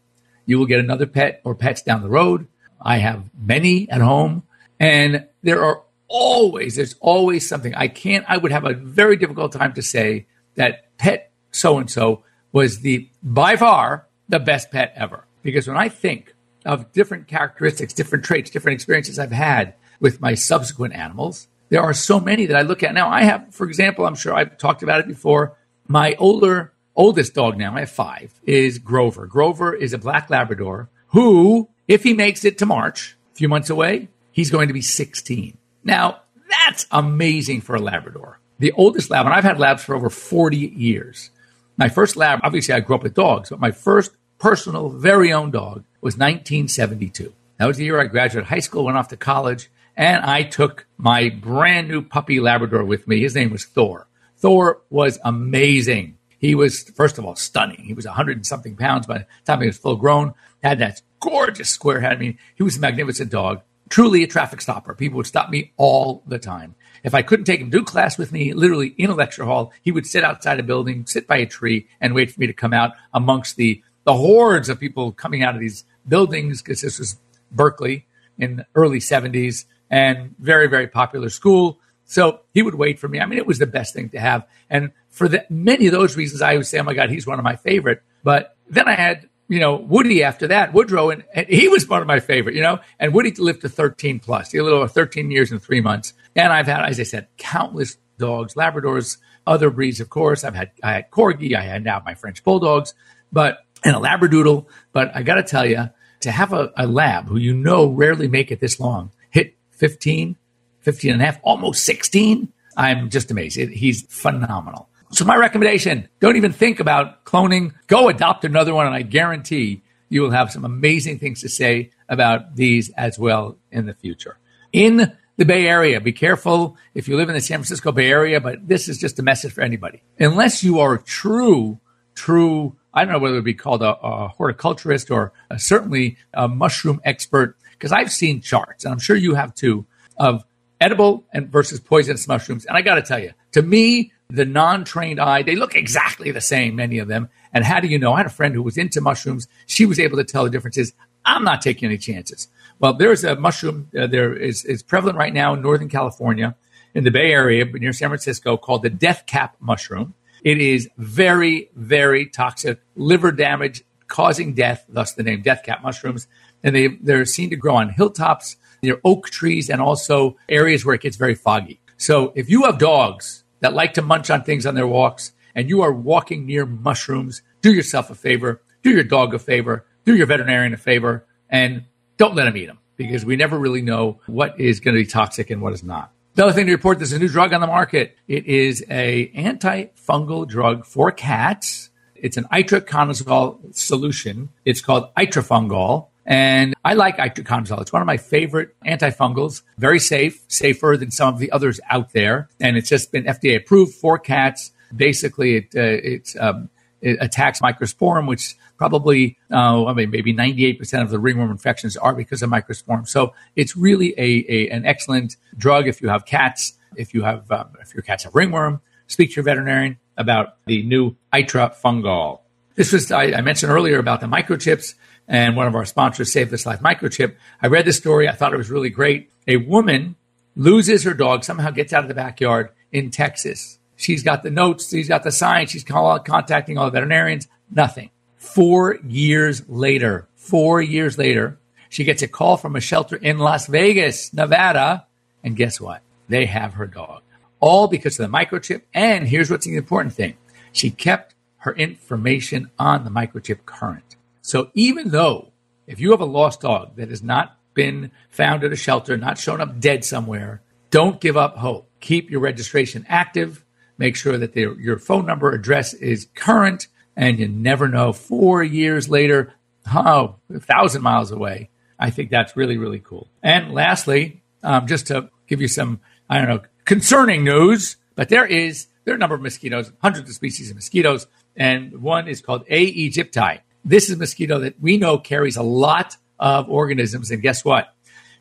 You 0.45 0.59
will 0.59 0.65
get 0.65 0.79
another 0.79 1.05
pet 1.05 1.41
or 1.43 1.55
pets 1.55 1.81
down 1.81 2.01
the 2.01 2.09
road. 2.09 2.47
I 2.81 2.97
have 2.97 3.29
many 3.37 3.89
at 3.89 4.01
home 4.01 4.43
and 4.79 5.27
there 5.43 5.63
are 5.63 5.83
always, 6.07 6.75
there's 6.75 6.95
always 6.99 7.47
something. 7.47 7.73
I 7.75 7.87
can't, 7.87 8.25
I 8.27 8.37
would 8.37 8.51
have 8.51 8.65
a 8.65 8.73
very 8.73 9.15
difficult 9.15 9.53
time 9.53 9.73
to 9.73 9.81
say 9.81 10.27
that 10.55 10.97
pet 10.97 11.31
so 11.51 11.77
and 11.77 11.89
so 11.89 12.23
was 12.51 12.79
the, 12.79 13.09
by 13.23 13.55
far, 13.55 14.07
the 14.27 14.39
best 14.39 14.71
pet 14.71 14.93
ever. 14.95 15.25
Because 15.43 15.67
when 15.67 15.77
I 15.77 15.89
think 15.89 16.33
of 16.65 16.91
different 16.91 17.27
characteristics, 17.27 17.93
different 17.93 18.25
traits, 18.25 18.49
different 18.49 18.75
experiences 18.75 19.19
I've 19.19 19.31
had 19.31 19.73
with 19.99 20.21
my 20.21 20.33
subsequent 20.33 20.93
animals. 20.93 21.47
There 21.69 21.81
are 21.81 21.93
so 21.93 22.19
many 22.19 22.45
that 22.47 22.57
I 22.57 22.61
look 22.61 22.83
at 22.83 22.93
now. 22.93 23.09
I 23.09 23.23
have, 23.23 23.53
for 23.53 23.65
example, 23.65 24.05
I'm 24.05 24.15
sure 24.15 24.33
I've 24.33 24.57
talked 24.57 24.83
about 24.83 24.99
it 24.99 25.07
before. 25.07 25.57
My 25.91 26.15
older, 26.19 26.71
oldest 26.95 27.33
dog 27.33 27.57
now, 27.57 27.75
I 27.75 27.81
have 27.81 27.91
five, 27.91 28.39
is 28.45 28.79
Grover. 28.79 29.25
Grover 29.25 29.73
is 29.73 29.91
a 29.91 29.97
black 29.97 30.29
Labrador 30.29 30.89
who, 31.07 31.67
if 31.85 32.03
he 32.03 32.13
makes 32.13 32.45
it 32.45 32.57
to 32.59 32.65
March, 32.65 33.17
a 33.33 33.35
few 33.35 33.49
months 33.49 33.69
away, 33.69 34.07
he's 34.31 34.49
going 34.49 34.69
to 34.69 34.73
be 34.73 34.81
16. 34.81 35.57
Now, 35.83 36.21
that's 36.49 36.87
amazing 36.91 37.59
for 37.59 37.75
a 37.75 37.81
Labrador. 37.81 38.39
The 38.59 38.71
oldest 38.71 39.09
lab, 39.09 39.25
and 39.25 39.35
I've 39.35 39.43
had 39.43 39.59
labs 39.59 39.83
for 39.83 39.93
over 39.93 40.09
40 40.09 40.55
years. 40.55 41.29
My 41.75 41.89
first 41.89 42.15
lab, 42.15 42.39
obviously, 42.41 42.73
I 42.73 42.79
grew 42.79 42.95
up 42.95 43.03
with 43.03 43.13
dogs, 43.13 43.49
but 43.49 43.59
my 43.59 43.71
first 43.71 44.15
personal, 44.39 44.91
very 44.91 45.33
own 45.33 45.51
dog 45.51 45.83
was 45.99 46.15
1972. 46.15 47.33
That 47.57 47.65
was 47.65 47.75
the 47.75 47.83
year 47.83 47.99
I 47.99 48.05
graduated 48.05 48.47
high 48.47 48.59
school, 48.59 48.85
went 48.85 48.97
off 48.97 49.09
to 49.09 49.17
college, 49.17 49.69
and 49.97 50.23
I 50.23 50.43
took 50.43 50.85
my 50.97 51.27
brand 51.27 51.89
new 51.89 52.01
puppy 52.01 52.39
Labrador 52.39 52.85
with 52.85 53.09
me. 53.09 53.19
His 53.19 53.35
name 53.35 53.51
was 53.51 53.65
Thor. 53.65 54.07
Thor 54.41 54.81
was 54.89 55.19
amazing. 55.23 56.17
He 56.39 56.55
was, 56.55 56.83
first 56.95 57.17
of 57.17 57.25
all, 57.25 57.35
stunning. 57.35 57.83
He 57.83 57.93
was 57.93 58.05
100 58.05 58.37
and 58.37 58.45
something 58.45 58.75
pounds 58.75 59.05
by 59.05 59.19
the 59.19 59.27
time 59.45 59.61
he 59.61 59.67
was 59.67 59.77
full 59.77 59.95
grown, 59.95 60.33
had 60.63 60.79
that 60.79 61.01
gorgeous 61.19 61.69
square 61.69 62.01
head. 62.01 62.13
I 62.13 62.19
mean, 62.19 62.39
he 62.55 62.63
was 62.63 62.77
a 62.77 62.79
magnificent 62.79 63.31
dog, 63.31 63.61
truly 63.89 64.23
a 64.23 64.27
traffic 64.27 64.59
stopper. 64.59 64.95
People 64.95 65.17
would 65.17 65.27
stop 65.27 65.51
me 65.51 65.71
all 65.77 66.23
the 66.25 66.39
time. 66.39 66.73
If 67.03 67.13
I 67.13 67.21
couldn't 67.21 67.45
take 67.45 67.61
him 67.61 67.71
to 67.71 67.83
class 67.83 68.17
with 68.17 68.31
me, 68.31 68.53
literally 68.53 68.95
in 68.97 69.11
a 69.11 69.15
lecture 69.15 69.45
hall, 69.45 69.71
he 69.83 69.91
would 69.91 70.07
sit 70.07 70.23
outside 70.23 70.59
a 70.59 70.63
building, 70.63 71.05
sit 71.05 71.27
by 71.27 71.37
a 71.37 71.45
tree, 71.45 71.87
and 71.99 72.15
wait 72.15 72.31
for 72.31 72.39
me 72.39 72.47
to 72.47 72.53
come 72.53 72.73
out 72.73 72.93
amongst 73.13 73.55
the 73.55 73.83
the 74.03 74.13
hordes 74.13 74.67
of 74.67 74.79
people 74.79 75.11
coming 75.11 75.43
out 75.43 75.53
of 75.53 75.61
these 75.61 75.83
buildings 76.07 76.61
because 76.63 76.81
this 76.81 76.97
was 76.97 77.19
Berkeley 77.51 78.07
in 78.39 78.55
the 78.57 78.65
early 78.73 78.97
70s 78.97 79.65
and 79.91 80.35
very, 80.39 80.67
very 80.67 80.87
popular 80.87 81.29
school. 81.29 81.79
So 82.11 82.41
he 82.53 82.61
would 82.61 82.75
wait 82.75 82.99
for 82.99 83.07
me. 83.07 83.21
I 83.21 83.25
mean, 83.25 83.39
it 83.39 83.47
was 83.47 83.57
the 83.57 83.65
best 83.65 83.93
thing 83.93 84.09
to 84.09 84.19
have. 84.19 84.45
And 84.69 84.91
for 85.09 85.29
the, 85.29 85.45
many 85.49 85.87
of 85.87 85.93
those 85.93 86.17
reasons, 86.17 86.41
I 86.41 86.57
would 86.57 86.65
say, 86.65 86.77
oh 86.77 86.83
my 86.83 86.93
God, 86.93 87.09
he's 87.09 87.25
one 87.25 87.39
of 87.39 87.45
my 87.45 87.55
favorite. 87.55 88.03
But 88.21 88.57
then 88.69 88.89
I 88.89 88.95
had, 88.95 89.29
you 89.47 89.61
know, 89.61 89.77
Woody 89.77 90.21
after 90.21 90.47
that, 90.47 90.73
Woodrow, 90.73 91.09
and, 91.09 91.23
and 91.33 91.47
he 91.47 91.69
was 91.69 91.87
one 91.87 92.01
of 92.01 92.07
my 92.07 92.19
favorite, 92.19 92.55
you 92.55 92.61
know, 92.61 92.79
and 92.99 93.13
Woody 93.13 93.31
lived 93.31 93.61
to 93.61 93.69
13 93.69 94.19
plus, 94.19 94.53
a 94.53 94.61
little 94.61 94.79
over 94.79 94.89
13 94.89 95.31
years 95.31 95.51
and 95.51 95.63
three 95.63 95.79
months. 95.79 96.13
And 96.35 96.51
I've 96.51 96.67
had, 96.67 96.83
as 96.83 96.99
I 96.99 97.03
said, 97.03 97.29
countless 97.37 97.95
dogs, 98.17 98.55
Labradors, 98.55 99.15
other 99.47 99.69
breeds, 99.69 100.01
of 100.01 100.09
course. 100.09 100.43
I've 100.43 100.53
had, 100.53 100.71
I 100.83 100.91
had 100.91 101.11
Corgi, 101.11 101.55
I 101.55 101.61
had 101.61 101.81
now 101.81 102.01
my 102.05 102.15
French 102.15 102.43
Bulldogs, 102.43 102.93
but 103.31 103.59
and 103.85 103.95
a 103.95 103.99
labradoodle. 103.99 104.65
But 104.91 105.15
I 105.15 105.23
got 105.23 105.35
to 105.35 105.43
tell 105.43 105.65
you, 105.65 105.89
to 106.19 106.31
have 106.31 106.53
a, 106.53 106.71
a, 106.77 106.85
lab 106.85 107.27
who 107.27 107.37
you 107.37 107.53
know 107.53 107.87
rarely 107.87 108.27
make 108.27 108.51
it 108.51 108.59
this 108.59 108.79
long 108.79 109.11
hit 109.31 109.55
15, 109.71 110.35
15 110.81 111.13
and 111.13 111.21
a 111.21 111.25
half, 111.25 111.39
almost 111.43 111.83
16, 111.83 112.51
I'm 112.77 113.09
just 113.09 113.31
amazed. 113.31 113.57
He's 113.57 114.03
phenomenal. 114.03 114.89
So 115.11 115.25
my 115.25 115.35
recommendation, 115.35 116.07
don't 116.19 116.37
even 116.37 116.53
think 116.53 116.79
about 116.79 117.25
cloning. 117.25 117.73
Go 117.87 118.07
adopt 118.07 118.45
another 118.45 118.73
one, 118.73 118.85
and 118.85 118.95
I 118.95 119.01
guarantee 119.01 119.83
you 120.09 120.21
will 120.21 120.31
have 120.31 120.51
some 120.51 120.63
amazing 120.63 121.19
things 121.19 121.41
to 121.41 121.49
say 121.49 121.91
about 122.07 122.55
these 122.55 122.89
as 122.91 123.19
well 123.19 123.57
in 123.71 123.85
the 123.85 123.93
future. 123.93 124.37
In 124.71 125.17
the 125.37 125.45
Bay 125.45 125.67
Area, 125.67 125.99
be 125.99 126.13
careful 126.13 126.77
if 126.93 127.07
you 127.07 127.17
live 127.17 127.29
in 127.29 127.35
the 127.35 127.41
San 127.41 127.57
Francisco 127.57 127.91
Bay 127.91 128.09
Area, 128.09 128.39
but 128.39 128.67
this 128.67 128.87
is 128.87 128.97
just 128.97 129.19
a 129.19 129.23
message 129.23 129.53
for 129.53 129.61
anybody. 129.61 130.01
Unless 130.19 130.63
you 130.63 130.79
are 130.79 130.93
a 130.93 131.01
true, 131.01 131.79
true 132.15 132.75
I 132.93 133.03
don't 133.03 133.13
know 133.13 133.19
whether 133.19 133.35
it 133.35 133.39
would 133.39 133.45
be 133.45 133.53
called 133.53 133.81
a, 133.81 133.97
a 133.97 134.27
horticulturist 134.27 135.11
or 135.11 135.33
a, 135.49 135.57
certainly 135.59 136.17
a 136.33 136.47
mushroom 136.47 137.01
expert, 137.03 137.57
because 137.71 137.91
I've 137.91 138.11
seen 138.11 138.41
charts, 138.41 138.83
and 138.85 138.93
I'm 138.93 138.99
sure 138.99 139.15
you 139.15 139.35
have 139.35 139.55
too, 139.55 139.85
of 140.17 140.43
edible 140.81 141.23
and 141.31 141.49
versus 141.49 141.79
poisonous 141.79 142.27
mushrooms. 142.27 142.65
And 142.65 142.75
I 142.75 142.81
got 142.81 142.95
to 142.95 143.01
tell 143.01 143.19
you, 143.19 143.31
to 143.53 143.61
me, 143.61 144.11
the 144.29 144.45
non-trained 144.45 145.19
eye, 145.19 145.43
they 145.43 145.55
look 145.55 145.75
exactly 145.75 146.31
the 146.31 146.41
same, 146.41 146.75
many 146.75 146.99
of 146.99 147.07
them. 147.07 147.29
And 147.53 147.63
how 147.63 147.79
do 147.79 147.87
you 147.87 147.99
know? 147.99 148.13
I 148.13 148.17
had 148.17 148.25
a 148.25 148.29
friend 148.29 148.55
who 148.55 148.63
was 148.63 148.77
into 148.77 149.01
mushrooms. 149.01 149.47
She 149.67 149.85
was 149.85 149.99
able 149.99 150.17
to 150.17 150.23
tell 150.23 150.43
the 150.43 150.49
differences. 150.49 150.93
I'm 151.25 151.43
not 151.43 151.61
taking 151.61 151.87
any 151.87 151.97
chances. 151.97 152.47
Well, 152.79 152.93
there's 152.93 153.23
a 153.23 153.35
mushroom 153.35 153.89
uh, 153.97 154.07
there 154.07 154.33
is, 154.33 154.65
is 154.65 154.81
prevalent 154.81 155.17
right 155.17 155.33
now 155.33 155.53
in 155.53 155.61
Northern 155.61 155.89
California, 155.89 156.55
in 156.95 157.03
the 157.03 157.11
Bay 157.11 157.31
Area 157.31 157.63
near 157.65 157.93
San 157.93 158.09
Francisco, 158.09 158.57
called 158.57 158.83
the 158.83 158.89
death 158.89 159.25
cap 159.27 159.55
mushroom. 159.59 160.15
It 160.43 160.59
is 160.59 160.89
very, 160.97 161.69
very 161.75 162.25
toxic, 162.25 162.79
liver 162.95 163.31
damage, 163.31 163.83
causing 164.07 164.53
death, 164.53 164.85
thus 164.89 165.13
the 165.13 165.23
name 165.23 165.41
death 165.41 165.63
cap 165.63 165.83
mushrooms. 165.83 166.27
And 166.63 166.75
they, 166.75 166.87
they're 166.87 167.25
seen 167.25 167.49
to 167.51 167.55
grow 167.55 167.75
on 167.75 167.89
hilltops, 167.89 168.55
near 168.81 168.99
oak 169.03 169.29
trees, 169.29 169.69
and 169.69 169.81
also 169.81 170.37
areas 170.49 170.85
where 170.85 170.95
it 170.95 171.01
gets 171.01 171.17
very 171.17 171.35
foggy. 171.35 171.79
So 171.97 172.33
if 172.35 172.49
you 172.49 172.63
have 172.63 172.77
dogs 172.77 173.43
that 173.59 173.73
like 173.73 173.93
to 173.93 174.01
munch 174.01 174.29
on 174.29 174.43
things 174.43 174.65
on 174.65 174.75
their 174.75 174.87
walks 174.87 175.33
and 175.53 175.69
you 175.69 175.81
are 175.81 175.91
walking 175.91 176.45
near 176.45 176.65
mushrooms, 176.65 177.41
do 177.61 177.71
yourself 177.71 178.09
a 178.09 178.15
favor, 178.15 178.61
do 178.81 178.89
your 178.89 179.03
dog 179.03 179.33
a 179.33 179.39
favor, 179.39 179.85
do 180.05 180.15
your 180.15 180.25
veterinarian 180.25 180.73
a 180.73 180.77
favor, 180.77 181.25
and 181.49 181.85
don't 182.17 182.35
let 182.35 182.45
them 182.45 182.57
eat 182.57 182.67
them 182.67 182.79
because 182.97 183.25
we 183.25 183.35
never 183.35 183.57
really 183.57 183.81
know 183.81 184.19
what 184.27 184.59
is 184.59 184.79
going 184.79 184.95
to 184.95 185.01
be 185.01 185.05
toxic 185.05 185.49
and 185.49 185.61
what 185.61 185.73
is 185.73 185.83
not. 185.83 186.11
The 186.35 186.45
other 186.45 186.53
thing 186.53 186.67
to 186.67 186.71
report, 186.71 186.97
there's 186.97 187.11
a 187.11 187.19
new 187.19 187.27
drug 187.27 187.51
on 187.51 187.61
the 187.61 187.67
market. 187.67 188.15
It 188.27 188.45
is 188.45 188.85
a 188.89 189.31
antifungal 189.35 190.47
drug 190.47 190.85
for 190.85 191.11
cats. 191.11 191.89
It's 192.15 192.37
an 192.37 192.45
itraconazole 192.45 193.75
solution. 193.75 194.49
It's 194.63 194.81
called 194.81 195.13
itrafungol. 195.15 196.07
And 196.25 196.75
I 196.85 196.93
like 196.93 197.17
itraconazole. 197.17 197.81
It's 197.81 197.91
one 197.91 198.01
of 198.01 198.05
my 198.05 198.17
favorite 198.17 198.75
antifungals. 198.85 199.63
Very 199.77 199.99
safe, 199.99 200.43
safer 200.47 200.95
than 200.97 201.11
some 201.11 201.33
of 201.33 201.39
the 201.39 201.51
others 201.51 201.79
out 201.89 202.13
there. 202.13 202.49
And 202.59 202.77
it's 202.77 202.89
just 202.89 203.11
been 203.11 203.23
FDA 203.23 203.57
approved 203.57 203.95
for 203.95 204.19
cats. 204.19 204.71
Basically, 204.95 205.55
it, 205.57 205.65
uh, 205.75 205.99
it's 206.03 206.35
um, 206.39 206.69
it 207.01 207.17
attacks 207.19 207.59
microsporum, 207.61 208.27
which 208.27 208.55
probably, 208.77 209.37
uh, 209.51 209.85
I 209.85 209.93
mean, 209.93 210.11
maybe 210.11 210.33
98% 210.33 211.01
of 211.01 211.09
the 211.09 211.19
ringworm 211.19 211.51
infections 211.51 211.97
are 211.97 212.13
because 212.13 212.41
of 212.43 212.49
microsporum. 212.49 213.07
So 213.07 213.33
it's 213.55 213.75
really 213.75 214.13
a, 214.17 214.45
a 214.47 214.69
an 214.69 214.85
excellent 214.85 215.37
drug 215.57 215.87
if 215.87 216.01
you 216.01 216.09
have 216.09 216.25
cats, 216.25 216.73
if 216.95 217.13
you 217.13 217.23
have, 217.23 217.49
um, 217.51 217.69
if 217.81 217.93
your 217.93 218.03
cats 218.03 218.23
have 218.23 218.35
ringworm, 218.35 218.81
speak 219.07 219.31
to 219.31 219.35
your 219.37 219.43
veterinarian 219.43 219.97
about 220.17 220.57
the 220.65 220.83
new 220.83 221.15
Itrafungol. 221.33 222.40
This 222.75 222.91
was, 222.91 223.11
I, 223.11 223.33
I 223.33 223.41
mentioned 223.41 223.71
earlier 223.71 223.99
about 223.99 224.21
the 224.21 224.27
microchips 224.27 224.95
and 225.27 225.55
one 225.55 225.67
of 225.67 225.75
our 225.75 225.85
sponsors, 225.85 226.31
Save 226.31 226.49
This 226.49 226.65
Life 226.65 226.79
Microchip. 226.79 227.35
I 227.61 227.67
read 227.67 227.85
this 227.85 227.97
story. 227.97 228.27
I 228.27 228.33
thought 228.33 228.53
it 228.53 228.57
was 228.57 228.69
really 228.69 228.89
great. 228.89 229.31
A 229.47 229.57
woman 229.57 230.15
loses 230.55 231.03
her 231.03 231.13
dog, 231.13 231.43
somehow 231.43 231.71
gets 231.71 231.93
out 231.93 232.03
of 232.03 232.07
the 232.07 232.13
backyard 232.13 232.69
in 232.91 233.11
Texas 233.11 233.79
She's 234.01 234.23
got 234.23 234.41
the 234.41 234.49
notes, 234.49 234.89
she's 234.89 235.07
got 235.07 235.21
the 235.21 235.31
signs, 235.31 235.69
she's 235.69 235.83
call, 235.83 236.17
contacting 236.19 236.75
all 236.75 236.85
the 236.85 236.91
veterinarians. 236.91 237.47
Nothing. 237.69 238.09
Four 238.35 238.95
years 239.07 239.61
later, 239.69 240.27
four 240.35 240.81
years 240.81 241.19
later, 241.19 241.59
she 241.87 242.03
gets 242.03 242.23
a 242.23 242.27
call 242.27 242.57
from 242.57 242.75
a 242.75 242.81
shelter 242.81 243.15
in 243.15 243.37
Las 243.37 243.67
Vegas, 243.67 244.33
Nevada. 244.33 245.05
And 245.43 245.55
guess 245.55 245.79
what? 245.79 246.01
They 246.29 246.47
have 246.47 246.73
her 246.73 246.87
dog. 246.87 247.21
All 247.59 247.87
because 247.87 248.19
of 248.19 248.29
the 248.29 248.35
microchip. 248.35 248.81
And 248.91 249.27
here's 249.27 249.51
what's 249.51 249.67
the 249.67 249.75
important 249.75 250.15
thing 250.15 250.35
she 250.71 250.89
kept 250.89 251.35
her 251.61 251.73
information 251.73 252.69
on 252.77 253.03
the 253.03 253.09
microchip 253.09 253.65
current. 253.65 254.15
So 254.41 254.71
even 254.73 255.09
though 255.09 255.51
if 255.87 255.99
you 255.99 256.11
have 256.11 256.21
a 256.21 256.25
lost 256.25 256.61
dog 256.61 256.95
that 256.95 257.09
has 257.09 257.23
not 257.23 257.57
been 257.73 258.11
found 258.29 258.63
at 258.63 258.71
a 258.71 258.75
shelter, 258.75 259.17
not 259.17 259.37
shown 259.37 259.61
up 259.61 259.79
dead 259.79 260.03
somewhere, 260.05 260.61
don't 260.89 261.21
give 261.21 261.37
up 261.37 261.57
hope. 261.57 261.89
Keep 261.99 262.29
your 262.29 262.41
registration 262.41 263.05
active 263.07 263.63
make 264.01 264.15
sure 264.15 264.35
that 264.35 264.55
your 264.55 264.97
phone 264.97 265.27
number 265.27 265.51
address 265.51 265.93
is 265.93 266.27
current, 266.33 266.87
and 267.15 267.37
you 267.37 267.47
never 267.47 267.87
know. 267.87 268.11
Four 268.11 268.63
years 268.63 269.07
later, 269.07 269.53
oh, 269.93 270.37
a 270.51 270.59
thousand 270.59 271.03
miles 271.03 271.31
away. 271.31 271.69
I 271.99 272.09
think 272.09 272.31
that's 272.31 272.57
really, 272.57 272.77
really 272.77 272.97
cool. 272.97 273.29
And 273.43 273.71
lastly, 273.71 274.41
um, 274.63 274.87
just 274.87 275.07
to 275.07 275.29
give 275.45 275.61
you 275.61 275.67
some, 275.67 275.99
I 276.27 276.39
don't 276.39 276.49
know, 276.49 276.61
concerning 276.83 277.43
news, 277.43 277.97
but 278.15 278.29
there 278.29 278.45
is 278.45 278.87
there 279.03 279.13
are 279.13 279.17
a 279.17 279.19
number 279.19 279.35
of 279.35 279.41
mosquitoes, 279.41 279.91
hundreds 280.01 280.27
of 280.29 280.35
species 280.35 280.71
of 280.71 280.75
mosquitoes, 280.75 281.27
and 281.55 282.01
one 282.01 282.27
is 282.27 282.41
called 282.41 282.63
A. 282.67 283.09
aegypti. 283.09 283.59
This 283.83 284.09
is 284.09 284.15
a 284.15 284.17
mosquito 284.17 284.59
that 284.59 284.79
we 284.79 284.97
know 284.97 285.17
carries 285.17 285.57
a 285.57 285.63
lot 285.63 286.17
of 286.39 286.69
organisms, 286.69 287.31
and 287.31 287.41
guess 287.41 287.65
what? 287.65 287.93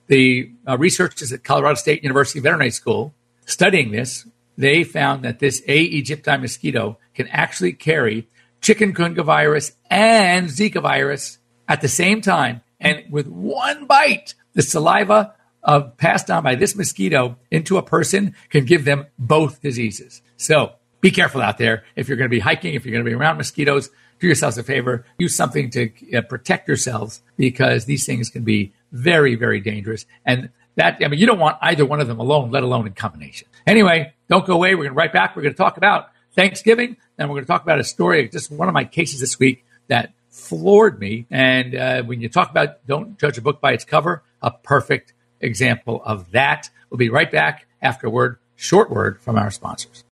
The 0.07 0.51
uh, 0.69 0.77
researchers 0.79 1.33
at 1.33 1.45
Colorado 1.45 1.77
State 1.77 2.03
University 2.03 2.41
Veterinary 2.41 2.71
School 2.71 3.15
studying 3.47 3.91
this 3.91 4.27
they 4.61 4.85
found 4.85 5.25
that 5.25 5.39
this 5.39 5.63
A. 5.67 6.03
aegypti 6.03 6.39
mosquito 6.39 6.99
can 7.15 7.29
actually 7.29 7.73
carry 7.73 8.29
chikungunya 8.61 9.25
virus 9.25 9.73
and 9.89 10.49
Zika 10.49 10.83
virus 10.83 11.39
at 11.67 11.81
the 11.81 11.89
same 11.89 12.21
time. 12.21 12.61
And 12.79 13.05
with 13.11 13.27
one 13.27 13.87
bite, 13.87 14.35
the 14.53 14.61
saliva 14.63 15.35
of 15.63 15.97
passed 15.97 16.31
on 16.31 16.43
by 16.43 16.57
this 16.57 16.77
mosquito 16.77 17.39
into 17.51 17.79
a 17.79 17.83
person 17.83 18.35
can 18.51 18.67
give 18.67 18.85
them 18.85 19.07
both 19.19 19.63
diseases. 19.63 20.21
So 20.37 20.73
be 21.01 21.11
careful 21.11 21.41
out 21.41 21.59
there. 21.59 21.85
If 21.97 22.09
you're 22.09 22.17
going 22.17 22.29
to 22.29 22.35
be 22.35 22.41
hiking, 22.41 22.75
if 22.75 22.85
you're 22.85 22.93
going 22.93 23.05
to 23.05 23.11
be 23.11 23.15
around 23.15 23.37
mosquitoes, 23.37 23.91
do 24.21 24.27
yourselves 24.27 24.59
a 24.59 24.63
favor. 24.63 25.05
Use 25.19 25.35
something 25.35 25.71
to 25.71 25.91
uh, 26.17 26.23
protect 26.23 26.69
yourselves 26.69 27.23
because 27.37 27.87
these 27.87 28.05
things 28.05 28.29
can 28.29 28.45
be 28.45 28.73
very, 28.93 29.35
very 29.35 29.61
dangerous. 29.61 30.07
And 30.27 30.51
that, 30.77 30.99
I 31.05 31.09
mean, 31.09 31.19
you 31.19 31.27
don't 31.27 31.39
want 31.39 31.59
either 31.61 31.85
one 31.85 32.01
of 32.01 32.09
them 32.09 32.21
alone, 32.21 32.51
let 32.51 32.63
alone 32.63 32.87
in 32.87 32.93
combination. 32.93 33.49
Anyway, 33.67 34.13
don't 34.29 34.47
go 34.47 34.55
away. 34.55 34.75
We're 34.75 34.85
going 34.85 34.91
to 34.91 34.95
right 34.95 35.13
back. 35.13 35.35
We're 35.37 35.43
going 35.43 35.55
to 35.55 35.59
talk 35.59 35.77
about 35.77 36.11
Thanksgiving, 36.35 36.97
and 37.19 37.29
we're 37.29 37.37
going 37.37 37.45
to 37.45 37.49
talk 37.49 37.63
about 37.63 37.81
a 37.81 37.85
story, 37.85 38.29
just 38.29 38.51
one 38.51 38.69
of 38.69 38.75
my 38.75 38.85
cases 38.85 39.21
this 39.21 39.39
week 39.39 39.65
that 39.89 40.13
floored 40.29 41.01
me. 41.01 41.27
And 41.31 41.75
uh, 41.75 42.03
when 42.03 42.21
you 42.21 42.29
talk 42.29 42.51
about 42.51 42.87
don't 42.87 43.19
judge 43.19 43.37
a 43.39 43.43
book 43.43 43.61
by 43.61 43.73
its 43.73 43.85
cover, 43.85 44.23
a 44.41 44.51
perfect 44.51 45.13
example 45.41 46.03
of 46.05 46.31
that. 46.33 46.71
We'll 46.89 46.99
be 46.99 47.11
right 47.11 47.31
back 47.31 47.67
after 47.83 48.07
a 48.07 48.11
word, 48.11 48.39
short 48.57 48.91
word 48.91 49.21
from 49.21 49.37
our 49.37 49.51
sponsors. 49.51 50.05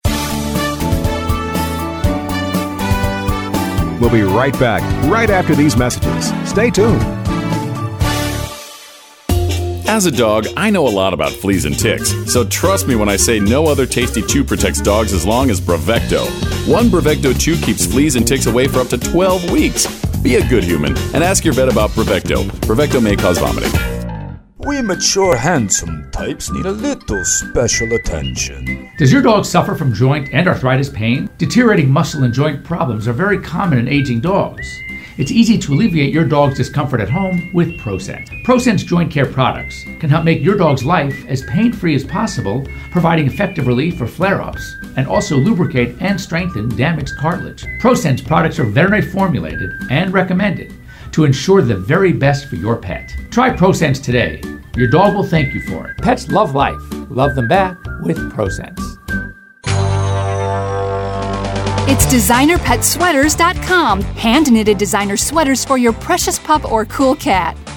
We'll 4.00 4.10
be 4.10 4.22
right 4.22 4.58
back 4.58 4.82
right 5.10 5.30
after 5.30 5.54
these 5.54 5.76
messages. 5.76 6.32
Stay 6.48 6.70
tuned. 6.70 7.02
As 9.88 10.04
a 10.04 10.10
dog, 10.10 10.46
I 10.56 10.68
know 10.70 10.86
a 10.86 10.90
lot 10.90 11.14
about 11.14 11.32
fleas 11.32 11.64
and 11.64 11.76
ticks, 11.76 12.12
so 12.30 12.44
trust 12.44 12.86
me 12.86 12.94
when 12.94 13.08
I 13.08 13.16
say 13.16 13.40
no 13.40 13.66
other 13.66 13.86
tasty 13.86 14.22
chew 14.22 14.44
protects 14.44 14.80
dogs 14.82 15.12
as 15.12 15.26
long 15.26 15.50
as 15.50 15.60
Bravecto. 15.60 16.26
One 16.70 16.88
Bravecto 16.88 17.38
chew 17.40 17.56
keeps 17.56 17.86
fleas 17.86 18.14
and 18.14 18.26
ticks 18.26 18.46
away 18.46 18.68
for 18.68 18.80
up 18.80 18.88
to 18.88 18.98
12 18.98 19.50
weeks. 19.50 19.86
Be 20.22 20.36
a 20.36 20.48
good 20.48 20.62
human 20.62 20.96
and 21.14 21.24
ask 21.24 21.44
your 21.44 21.54
vet 21.54 21.70
about 21.70 21.90
Bravecto. 21.90 22.44
Bravecto 22.60 23.02
may 23.02 23.16
cause 23.16 23.38
vomiting. 23.38 23.97
We 24.60 24.82
mature, 24.82 25.36
handsome 25.36 26.10
types 26.10 26.50
need 26.50 26.66
a 26.66 26.72
little 26.72 27.24
special 27.24 27.92
attention. 27.92 28.90
Does 28.98 29.12
your 29.12 29.22
dog 29.22 29.44
suffer 29.44 29.76
from 29.76 29.94
joint 29.94 30.30
and 30.32 30.48
arthritis 30.48 30.88
pain? 30.88 31.30
Deteriorating 31.38 31.88
muscle 31.88 32.24
and 32.24 32.34
joint 32.34 32.64
problems 32.64 33.06
are 33.06 33.12
very 33.12 33.38
common 33.38 33.78
in 33.78 33.86
aging 33.86 34.20
dogs. 34.20 34.66
It's 35.16 35.30
easy 35.30 35.58
to 35.58 35.74
alleviate 35.74 36.12
your 36.12 36.24
dog's 36.24 36.56
discomfort 36.56 37.00
at 37.00 37.08
home 37.08 37.52
with 37.54 37.78
ProSense. 37.78 38.28
ProSense 38.44 38.84
joint 38.84 39.12
care 39.12 39.26
products 39.26 39.84
can 40.00 40.10
help 40.10 40.24
make 40.24 40.42
your 40.42 40.56
dog's 40.56 40.84
life 40.84 41.24
as 41.28 41.42
pain 41.42 41.72
free 41.72 41.94
as 41.94 42.02
possible, 42.02 42.66
providing 42.90 43.28
effective 43.28 43.68
relief 43.68 43.96
for 43.96 44.08
flare 44.08 44.40
ups 44.40 44.74
and 44.96 45.06
also 45.06 45.36
lubricate 45.36 45.94
and 46.00 46.20
strengthen 46.20 46.68
damaged 46.70 47.16
cartilage. 47.16 47.64
ProSense 47.80 48.26
products 48.26 48.58
are 48.58 48.64
veterinary 48.64 49.02
formulated 49.02 49.70
and 49.88 50.12
recommended 50.12 50.74
to 51.12 51.24
ensure 51.24 51.62
the 51.62 51.76
very 51.76 52.12
best 52.12 52.48
for 52.48 52.56
your 52.56 52.76
pet. 52.76 53.14
Try 53.30 53.50
ProSense 53.50 54.02
today. 54.02 54.40
Your 54.76 54.88
dog 54.88 55.14
will 55.14 55.24
thank 55.24 55.54
you 55.54 55.60
for 55.62 55.88
it. 55.88 55.98
Pets 55.98 56.28
love 56.28 56.54
life. 56.54 56.80
Love 57.10 57.34
them 57.34 57.48
back 57.48 57.76
with 58.02 58.18
ProSense. 58.32 58.78
It's 61.90 62.04
designerpetsweaters.com. 62.06 64.02
Hand 64.02 64.52
knitted 64.52 64.76
designer 64.76 65.16
sweaters 65.16 65.64
for 65.64 65.78
your 65.78 65.94
precious 65.94 66.38
pup 66.38 66.70
or 66.70 66.84
cool 66.84 67.16
cat. 67.16 67.56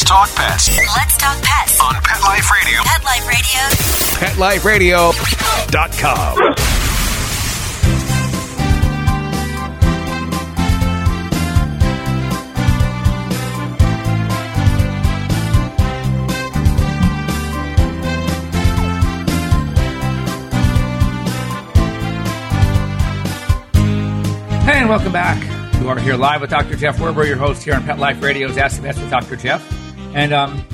Let's 0.00 0.08
Talk 0.08 0.34
Pets. 0.34 0.70
Let's 0.96 1.16
Talk 1.18 1.36
Pets. 1.42 1.78
On 1.78 1.92
Pet 1.92 2.22
Life 2.22 2.50
Radio. 2.50 2.80
Pet 2.84 3.04
Life 3.04 4.64
Radio. 4.64 5.10
PetLifeRadio.com. 5.10 6.38
Hey, 24.64 24.80
and 24.80 24.88
welcome 24.88 25.12
back. 25.12 25.44
You 25.78 25.90
are 25.90 25.98
here 25.98 26.16
live 26.16 26.40
with 26.40 26.48
Dr. 26.48 26.76
Jeff 26.76 26.96
Werber, 26.96 27.26
your 27.26 27.36
host 27.36 27.64
here 27.64 27.74
on 27.74 27.84
Pet 27.84 27.98
Life 27.98 28.22
Radio's 28.22 28.56
Ask 28.56 28.76
the 28.76 28.82
Vets 28.82 28.98
with 28.98 29.10
Dr. 29.10 29.36
Jeff. 29.36 29.79
And 30.12 30.32
um, 30.32 30.64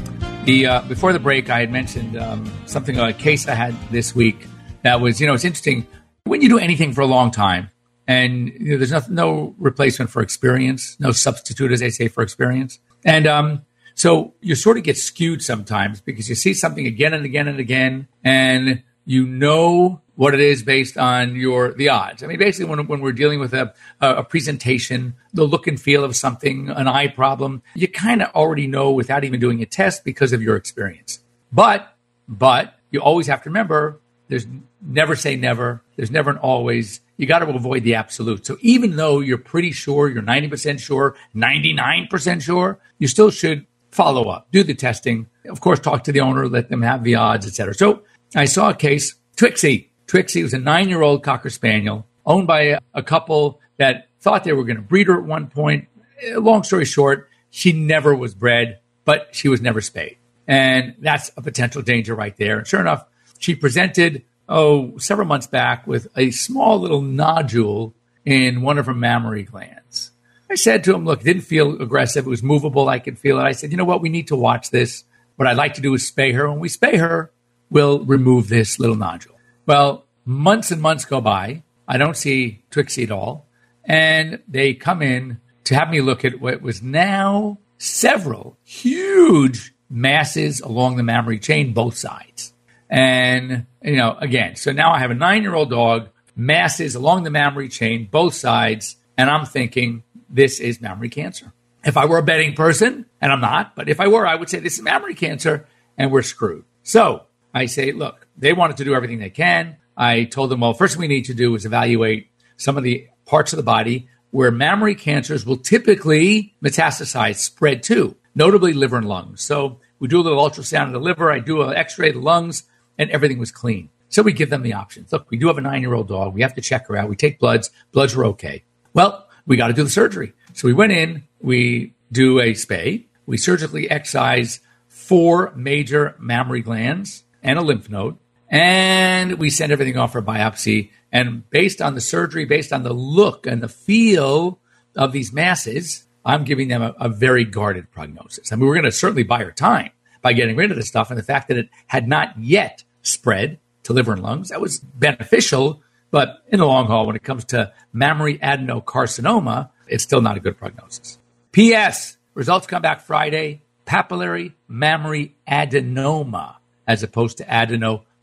the 0.45 0.67
uh, 0.67 0.81
before 0.83 1.13
the 1.13 1.19
break, 1.19 1.51
I 1.51 1.61
had 1.61 1.71
mentioned 1.71 2.17
um, 2.17 2.51
something 2.65 2.99
a 2.99 3.13
case 3.13 3.47
I 3.47 3.55
had 3.55 3.75
this 3.91 4.15
week 4.15 4.47
that 4.83 5.01
was, 5.01 5.21
you 5.21 5.27
know, 5.27 5.35
it's 5.35 5.45
interesting 5.45 5.87
when 6.25 6.41
you 6.41 6.49
do 6.49 6.59
anything 6.59 6.95
for 6.95 7.03
a 7.03 7.07
long 7.07 7.31
time, 7.31 7.71
and 8.09 8.49
you 8.49 8.73
know, 8.73 8.77
there's 8.79 8.93
no, 8.93 9.03
no 9.11 9.55
replacement 9.59 10.11
for 10.11 10.23
experience, 10.23 10.99
no 11.01 11.13
substitute, 11.13 11.71
as 11.71 11.81
they 11.81 11.91
say, 11.91 12.09
for 12.09 12.23
experience. 12.23 12.79
And 13.05 13.27
um, 13.27 13.67
so 13.95 14.35
you 14.41 14.55
sort 14.55 14.79
of 14.79 14.85
get 14.85 14.97
skewed 14.97 15.43
sometimes 15.43 16.01
because 16.01 16.29
you 16.29 16.35
see 16.35 16.55
something 16.55 16.87
again 16.87 17.13
and 17.13 17.25
again 17.27 17.47
and 17.47 17.59
again, 17.59 18.09
and 18.25 18.83
you 19.05 19.27
know 19.27 20.01
what 20.17 20.35
it 20.35 20.41
is 20.41 20.63
based 20.63 20.99
on 20.99 21.37
your 21.37 21.73
the 21.73 21.89
odds. 21.89 22.23
I 22.23 22.27
mean, 22.27 22.39
basically, 22.39 22.69
when, 22.69 22.87
when 22.87 23.01
we're 23.01 23.13
dealing 23.13 23.39
with 23.39 23.55
a, 23.55 23.75
a 24.01 24.25
presentation, 24.25 25.15
the 25.33 25.45
look 25.45 25.67
and 25.67 25.81
feel 25.81 26.05
of 26.05 26.17
something, 26.17 26.69
an 26.71 26.89
eye 26.89 27.09
problem, 27.09 27.63
you 27.75 27.89
kind 27.89 28.23
of 28.23 28.31
already 28.35 28.67
know 28.67 28.91
without 28.91 29.25
even 29.25 29.41
doing 29.41 29.63
a 29.63 29.67
test 29.67 30.05
because 30.05 30.33
of 30.33 30.43
your 30.43 30.57
experience. 30.57 31.21
But 31.53 31.95
but 32.29 32.75
you 32.91 33.01
always 33.01 33.27
have 33.29 33.43
to 33.45 33.51
remember 33.51 34.01
there's 34.29 34.47
never 34.81 35.17
say 35.17 35.37
never. 35.37 35.83
There's 35.97 36.11
never 36.11 36.31
an 36.31 36.39
always. 36.39 37.01
You 37.17 37.27
got 37.27 37.41
to 37.41 37.49
avoid 37.49 37.85
the 37.85 37.95
absolute. 37.95 38.45
So 38.45 38.57
even 38.61 38.97
though 38.97 39.21
you're 39.21 39.39
pretty 39.39 39.73
sure, 39.73 40.09
you're 40.09 40.23
90% 40.23 40.81
sure, 40.81 41.17
99% 41.35 42.43
sure, 42.43 42.79
you 42.99 43.09
still 43.09 43.31
should 43.31 43.67
follow 43.91 44.29
up, 44.29 44.49
do 44.53 44.63
the 44.63 44.75
testing. 44.75 45.29
Of 45.49 45.61
course, 45.61 45.81
talk 45.81 46.05
to 46.05 46.13
the 46.13 46.21
owner, 46.21 46.49
let 46.49 46.69
them 46.69 46.83
have 46.83 47.05
the 47.05 47.15
odds, 47.15 47.47
etc. 47.47 47.75
So 47.75 48.03
I 48.35 48.45
saw 48.45 48.71
a 48.71 48.75
case, 48.75 49.15
Twixie. 49.37 49.89
Twixie 50.07 50.43
was 50.43 50.55
a 50.55 50.59
nine 50.59 50.89
year 50.89 51.03
old 51.03 51.23
Cocker 51.23 51.51
Spaniel 51.51 52.07
owned 52.25 52.47
by 52.47 52.63
a, 52.63 52.79
a 52.95 53.03
couple 53.03 53.61
that 53.77 54.09
thought 54.21 54.45
they 54.45 54.53
were 54.53 54.65
going 54.65 54.77
to 54.77 54.83
breed 54.83 55.07
her 55.09 55.19
at 55.19 55.25
one 55.25 55.49
point. 55.49 55.89
Eh, 56.23 56.37
long 56.37 56.63
story 56.63 56.85
short, 56.85 57.29
she 57.51 57.73
never 57.73 58.15
was 58.15 58.35
bred, 58.35 58.81
but 59.05 59.29
she 59.33 59.49
was 59.49 59.61
never 59.61 59.81
spayed. 59.81 60.17
And 60.47 60.95
that's 60.99 61.31
a 61.37 61.43
potential 61.43 61.83
danger 61.83 62.15
right 62.15 62.37
there. 62.37 62.59
And 62.59 62.67
sure 62.67 62.81
enough, 62.81 63.05
she 63.39 63.55
presented, 63.55 64.25
oh, 64.49 64.97
several 64.99 65.27
months 65.27 65.47
back 65.47 65.87
with 65.87 66.09
a 66.17 66.31
small 66.31 66.81
little 66.81 67.03
nodule 67.03 67.95
in 68.25 68.63
one 68.63 68.79
of 68.79 68.87
her 68.87 68.95
mammary 68.95 69.43
glands. 69.43 70.13
I 70.49 70.55
said 70.55 70.85
to 70.85 70.95
him, 70.95 71.05
look, 71.05 71.23
it 71.23 71.25
didn't 71.25 71.43
feel 71.43 71.81
aggressive. 71.83 72.27
It 72.27 72.31
was 72.31 72.43
movable. 72.43 72.89
I 72.89 73.01
could 73.01 73.19
feel 73.19 73.39
it. 73.39 73.43
I 73.43 73.53
said, 73.53 73.73
you 73.73 73.77
know 73.77 73.85
what? 73.85 74.01
We 74.01 74.09
need 74.09 74.29
to 74.29 74.37
watch 74.37 74.71
this. 74.71 75.05
What 75.35 75.49
I'd 75.49 75.57
like 75.57 75.75
to 75.75 75.81
do 75.81 75.93
is 75.95 76.11
spay 76.11 76.35
her. 76.35 76.49
When 76.49 76.61
we 76.61 76.69
spay 76.69 76.99
her, 76.99 77.33
we'll 77.69 78.05
remove 78.05 78.49
this 78.49 78.79
little 78.79 78.97
nodule. 78.97 79.36
Well, 79.67 80.07
months 80.25 80.71
and 80.71 80.81
months 80.81 81.05
go 81.05 81.21
by. 81.21 81.63
I 81.89 81.99
don't 81.99 82.17
see 82.17 82.63
Twixie 82.71 83.05
at 83.05 83.11
all. 83.11 83.47
And 83.85 84.43
they 84.49 84.75
come 84.75 85.03
in 85.03 85.41
to 85.65 85.75
have 85.75 85.91
me 85.91 86.01
look 86.01 86.25
at 86.25 86.41
what 86.41 86.63
was 86.63 86.83
now 86.83 87.59
several 87.79 88.57
huge 88.65 89.75
masses 89.89 90.61
along 90.61 90.97
the 90.97 91.03
mammary 91.03 91.39
chain, 91.39 91.73
both 91.73 91.97
sides. 91.97 92.53
And, 92.89 93.67
you 93.83 93.97
know, 93.97 94.17
again, 94.21 94.57
so 94.57 94.73
now 94.73 94.93
I 94.93 94.99
have 94.99 95.11
a 95.11 95.15
nine 95.15 95.43
year 95.43 95.55
old 95.55 95.71
dog, 95.71 96.09
masses 96.35 96.95
along 96.95 97.25
the 97.25 97.31
mammary 97.31 97.69
chain, 97.69 98.09
both 98.11 98.35
sides. 98.35 98.97
And 99.17 99.31
I'm 99.31 99.47
thinking, 99.47 100.03
this 100.29 100.61
is 100.61 100.81
mammary 100.81 101.09
cancer. 101.09 101.53
If 101.85 101.97
I 101.97 102.07
were 102.07 102.19
a 102.19 102.23
betting 102.23 102.55
person, 102.55 103.07
and 103.21 103.33
I'm 103.33 103.41
not, 103.41 103.77
but 103.77 103.89
if 103.89 104.01
I 104.01 104.09
were, 104.09 104.27
I 104.27 104.35
would 104.35 104.51
say 104.51 104.59
this 104.59 104.79
is 104.79 104.83
mammary 104.83 105.15
cancer 105.15 105.69
and 105.97 106.11
we're 106.11 106.23
screwed. 106.23 106.65
So 106.83 107.27
I 107.55 107.67
say, 107.67 107.93
look, 107.93 108.26
they 108.37 108.53
wanted 108.53 108.77
to 108.79 108.85
do 108.85 108.95
everything 108.95 109.19
they 109.19 109.31
can. 109.31 109.77
I 109.97 110.25
told 110.25 110.51
them, 110.51 110.61
well, 110.61 110.75
first 110.75 110.95
thing 110.95 111.01
we 111.01 111.09
need 111.09 111.25
to 111.27 111.35
do 111.35 111.55
is 111.55 111.65
evaluate 111.65 112.31
some 112.57 112.77
of 112.77 112.85
the 112.85 113.09
parts 113.25 113.53
of 113.53 113.57
the 113.57 113.63
body 113.63 114.09
where 114.31 114.51
mammary 114.51 114.95
cancers 114.95 115.47
will 115.47 115.57
typically 115.57 116.55
metastasize, 116.63 117.37
spread 117.37 117.83
to, 117.85 118.17
notably 118.35 118.73
liver 118.73 118.99
and 118.99 119.09
lungs. 119.09 119.43
So 119.43 119.81
we 119.99 120.09
do 120.09 120.21
a 120.21 120.23
little 120.23 120.43
ultrasound 120.43 120.89
of 120.89 120.93
the 120.93 121.01
liver. 121.01 121.31
I 121.31 121.39
do 121.39 121.63
an 121.63 121.75
x-ray 121.75 122.09
of 122.09 122.17
the 122.17 122.21
lungs 122.21 122.65
and 122.99 123.11
everything 123.11 123.39
was 123.39 123.51
clean. 123.51 123.89
So 124.09 124.23
we 124.23 124.33
give 124.33 124.51
them 124.51 124.63
the 124.63 124.75
options. 124.75 125.13
Look, 125.13 125.31
we 125.31 125.37
do 125.37 125.49
have 125.49 125.59
a 125.59 125.63
nine 125.63 125.81
year 125.81 125.95
old 125.95 126.09
dog. 126.09 126.35
We 126.35 126.43
have 126.43 126.55
to 126.55 126.61
check 126.61 126.87
her 126.89 126.97
out. 126.97 127.09
We 127.09 127.17
take 127.17 127.39
bloods. 127.39 127.71
Bloods 127.93 128.15
are 128.15 128.25
okay. 128.27 128.65
Well, 128.93 129.29
we 129.47 129.57
got 129.57 129.69
to 129.69 129.73
do 129.73 129.85
the 129.85 129.91
surgery. 129.91 130.33
So 130.53 130.67
we 130.67 130.75
went 130.75 130.93
in, 130.93 131.25
we 131.41 131.95
do 132.13 132.41
a 132.41 132.53
spay. 132.53 133.07
We 133.27 133.37
surgically 133.37 133.91
excise 133.91 134.61
four 134.89 135.53
major 135.57 136.15
mammary 136.19 136.63
glands 136.63 137.25
and 137.43 137.59
a 137.59 137.63
lymph 137.63 137.91
node. 137.91 138.17
And 138.49 139.39
we 139.39 139.51
send 139.51 139.73
everything 139.73 139.97
off 139.97 140.13
for 140.13 140.23
biopsy. 140.23 140.91
And 141.13 141.49
based 141.51 141.81
on 141.81 141.95
the 141.95 142.01
surgery, 142.01 142.45
based 142.45 142.73
on 142.73 142.83
the 142.83 142.93
look 142.93 143.47
and 143.47 143.63
the 143.63 143.69
feel 143.69 144.59
of 144.95 145.13
these 145.13 145.33
masses, 145.33 146.07
I'm 146.25 146.45
giving 146.45 146.69
them 146.69 146.83
a, 146.83 146.95
a 147.01 147.09
very 147.09 147.45
guarded 147.45 147.91
prognosis. 147.91 148.53
I 148.53 148.57
mean, 148.57 148.67
we're 148.67 148.75
going 148.75 148.85
to 148.85 148.93
certainly 148.93 149.23
buy 149.23 149.45
her 149.45 149.53
time 149.53 149.91
by 150.23 150.33
getting 150.33 150.57
rid 150.57 150.71
of 150.71 150.77
this 150.77 150.89
stuff. 150.89 151.11
And 151.11 151.19
the 151.19 151.25
fact 151.25 151.49
that 151.49 151.57
it 151.57 151.69
had 151.87 152.09
not 152.09 152.39
yet 152.39 152.85
spread 153.03 153.59
to 153.85 153.93
liver 153.93 154.13
and 154.13 154.23
lungs, 154.23 154.49
that 154.49 154.61
was 154.61 154.81
beneficial. 154.81 155.83
But 156.11 156.43
in 156.49 156.59
the 156.59 156.67
long 156.67 156.87
haul, 156.87 157.07
when 157.07 157.17
it 157.17 157.23
comes 157.23 157.45
to 157.47 157.73
mammary 157.93 158.39
adenocarcinoma, 158.39 159.71
it's 159.87 160.03
still 160.03 160.21
not 160.21 160.37
a 160.37 160.41
good 160.41 160.57
prognosis. 160.57 161.19
P.S. 161.53 162.17
Results 162.35 162.67
come 162.67 162.83
back 162.83 163.01
Friday. 163.01 163.63
Papillary 163.87 164.53
mammary 164.69 165.37
adenoma 165.49 166.57
as 166.87 167.03
opposed 167.03 167.39
to 167.39 167.45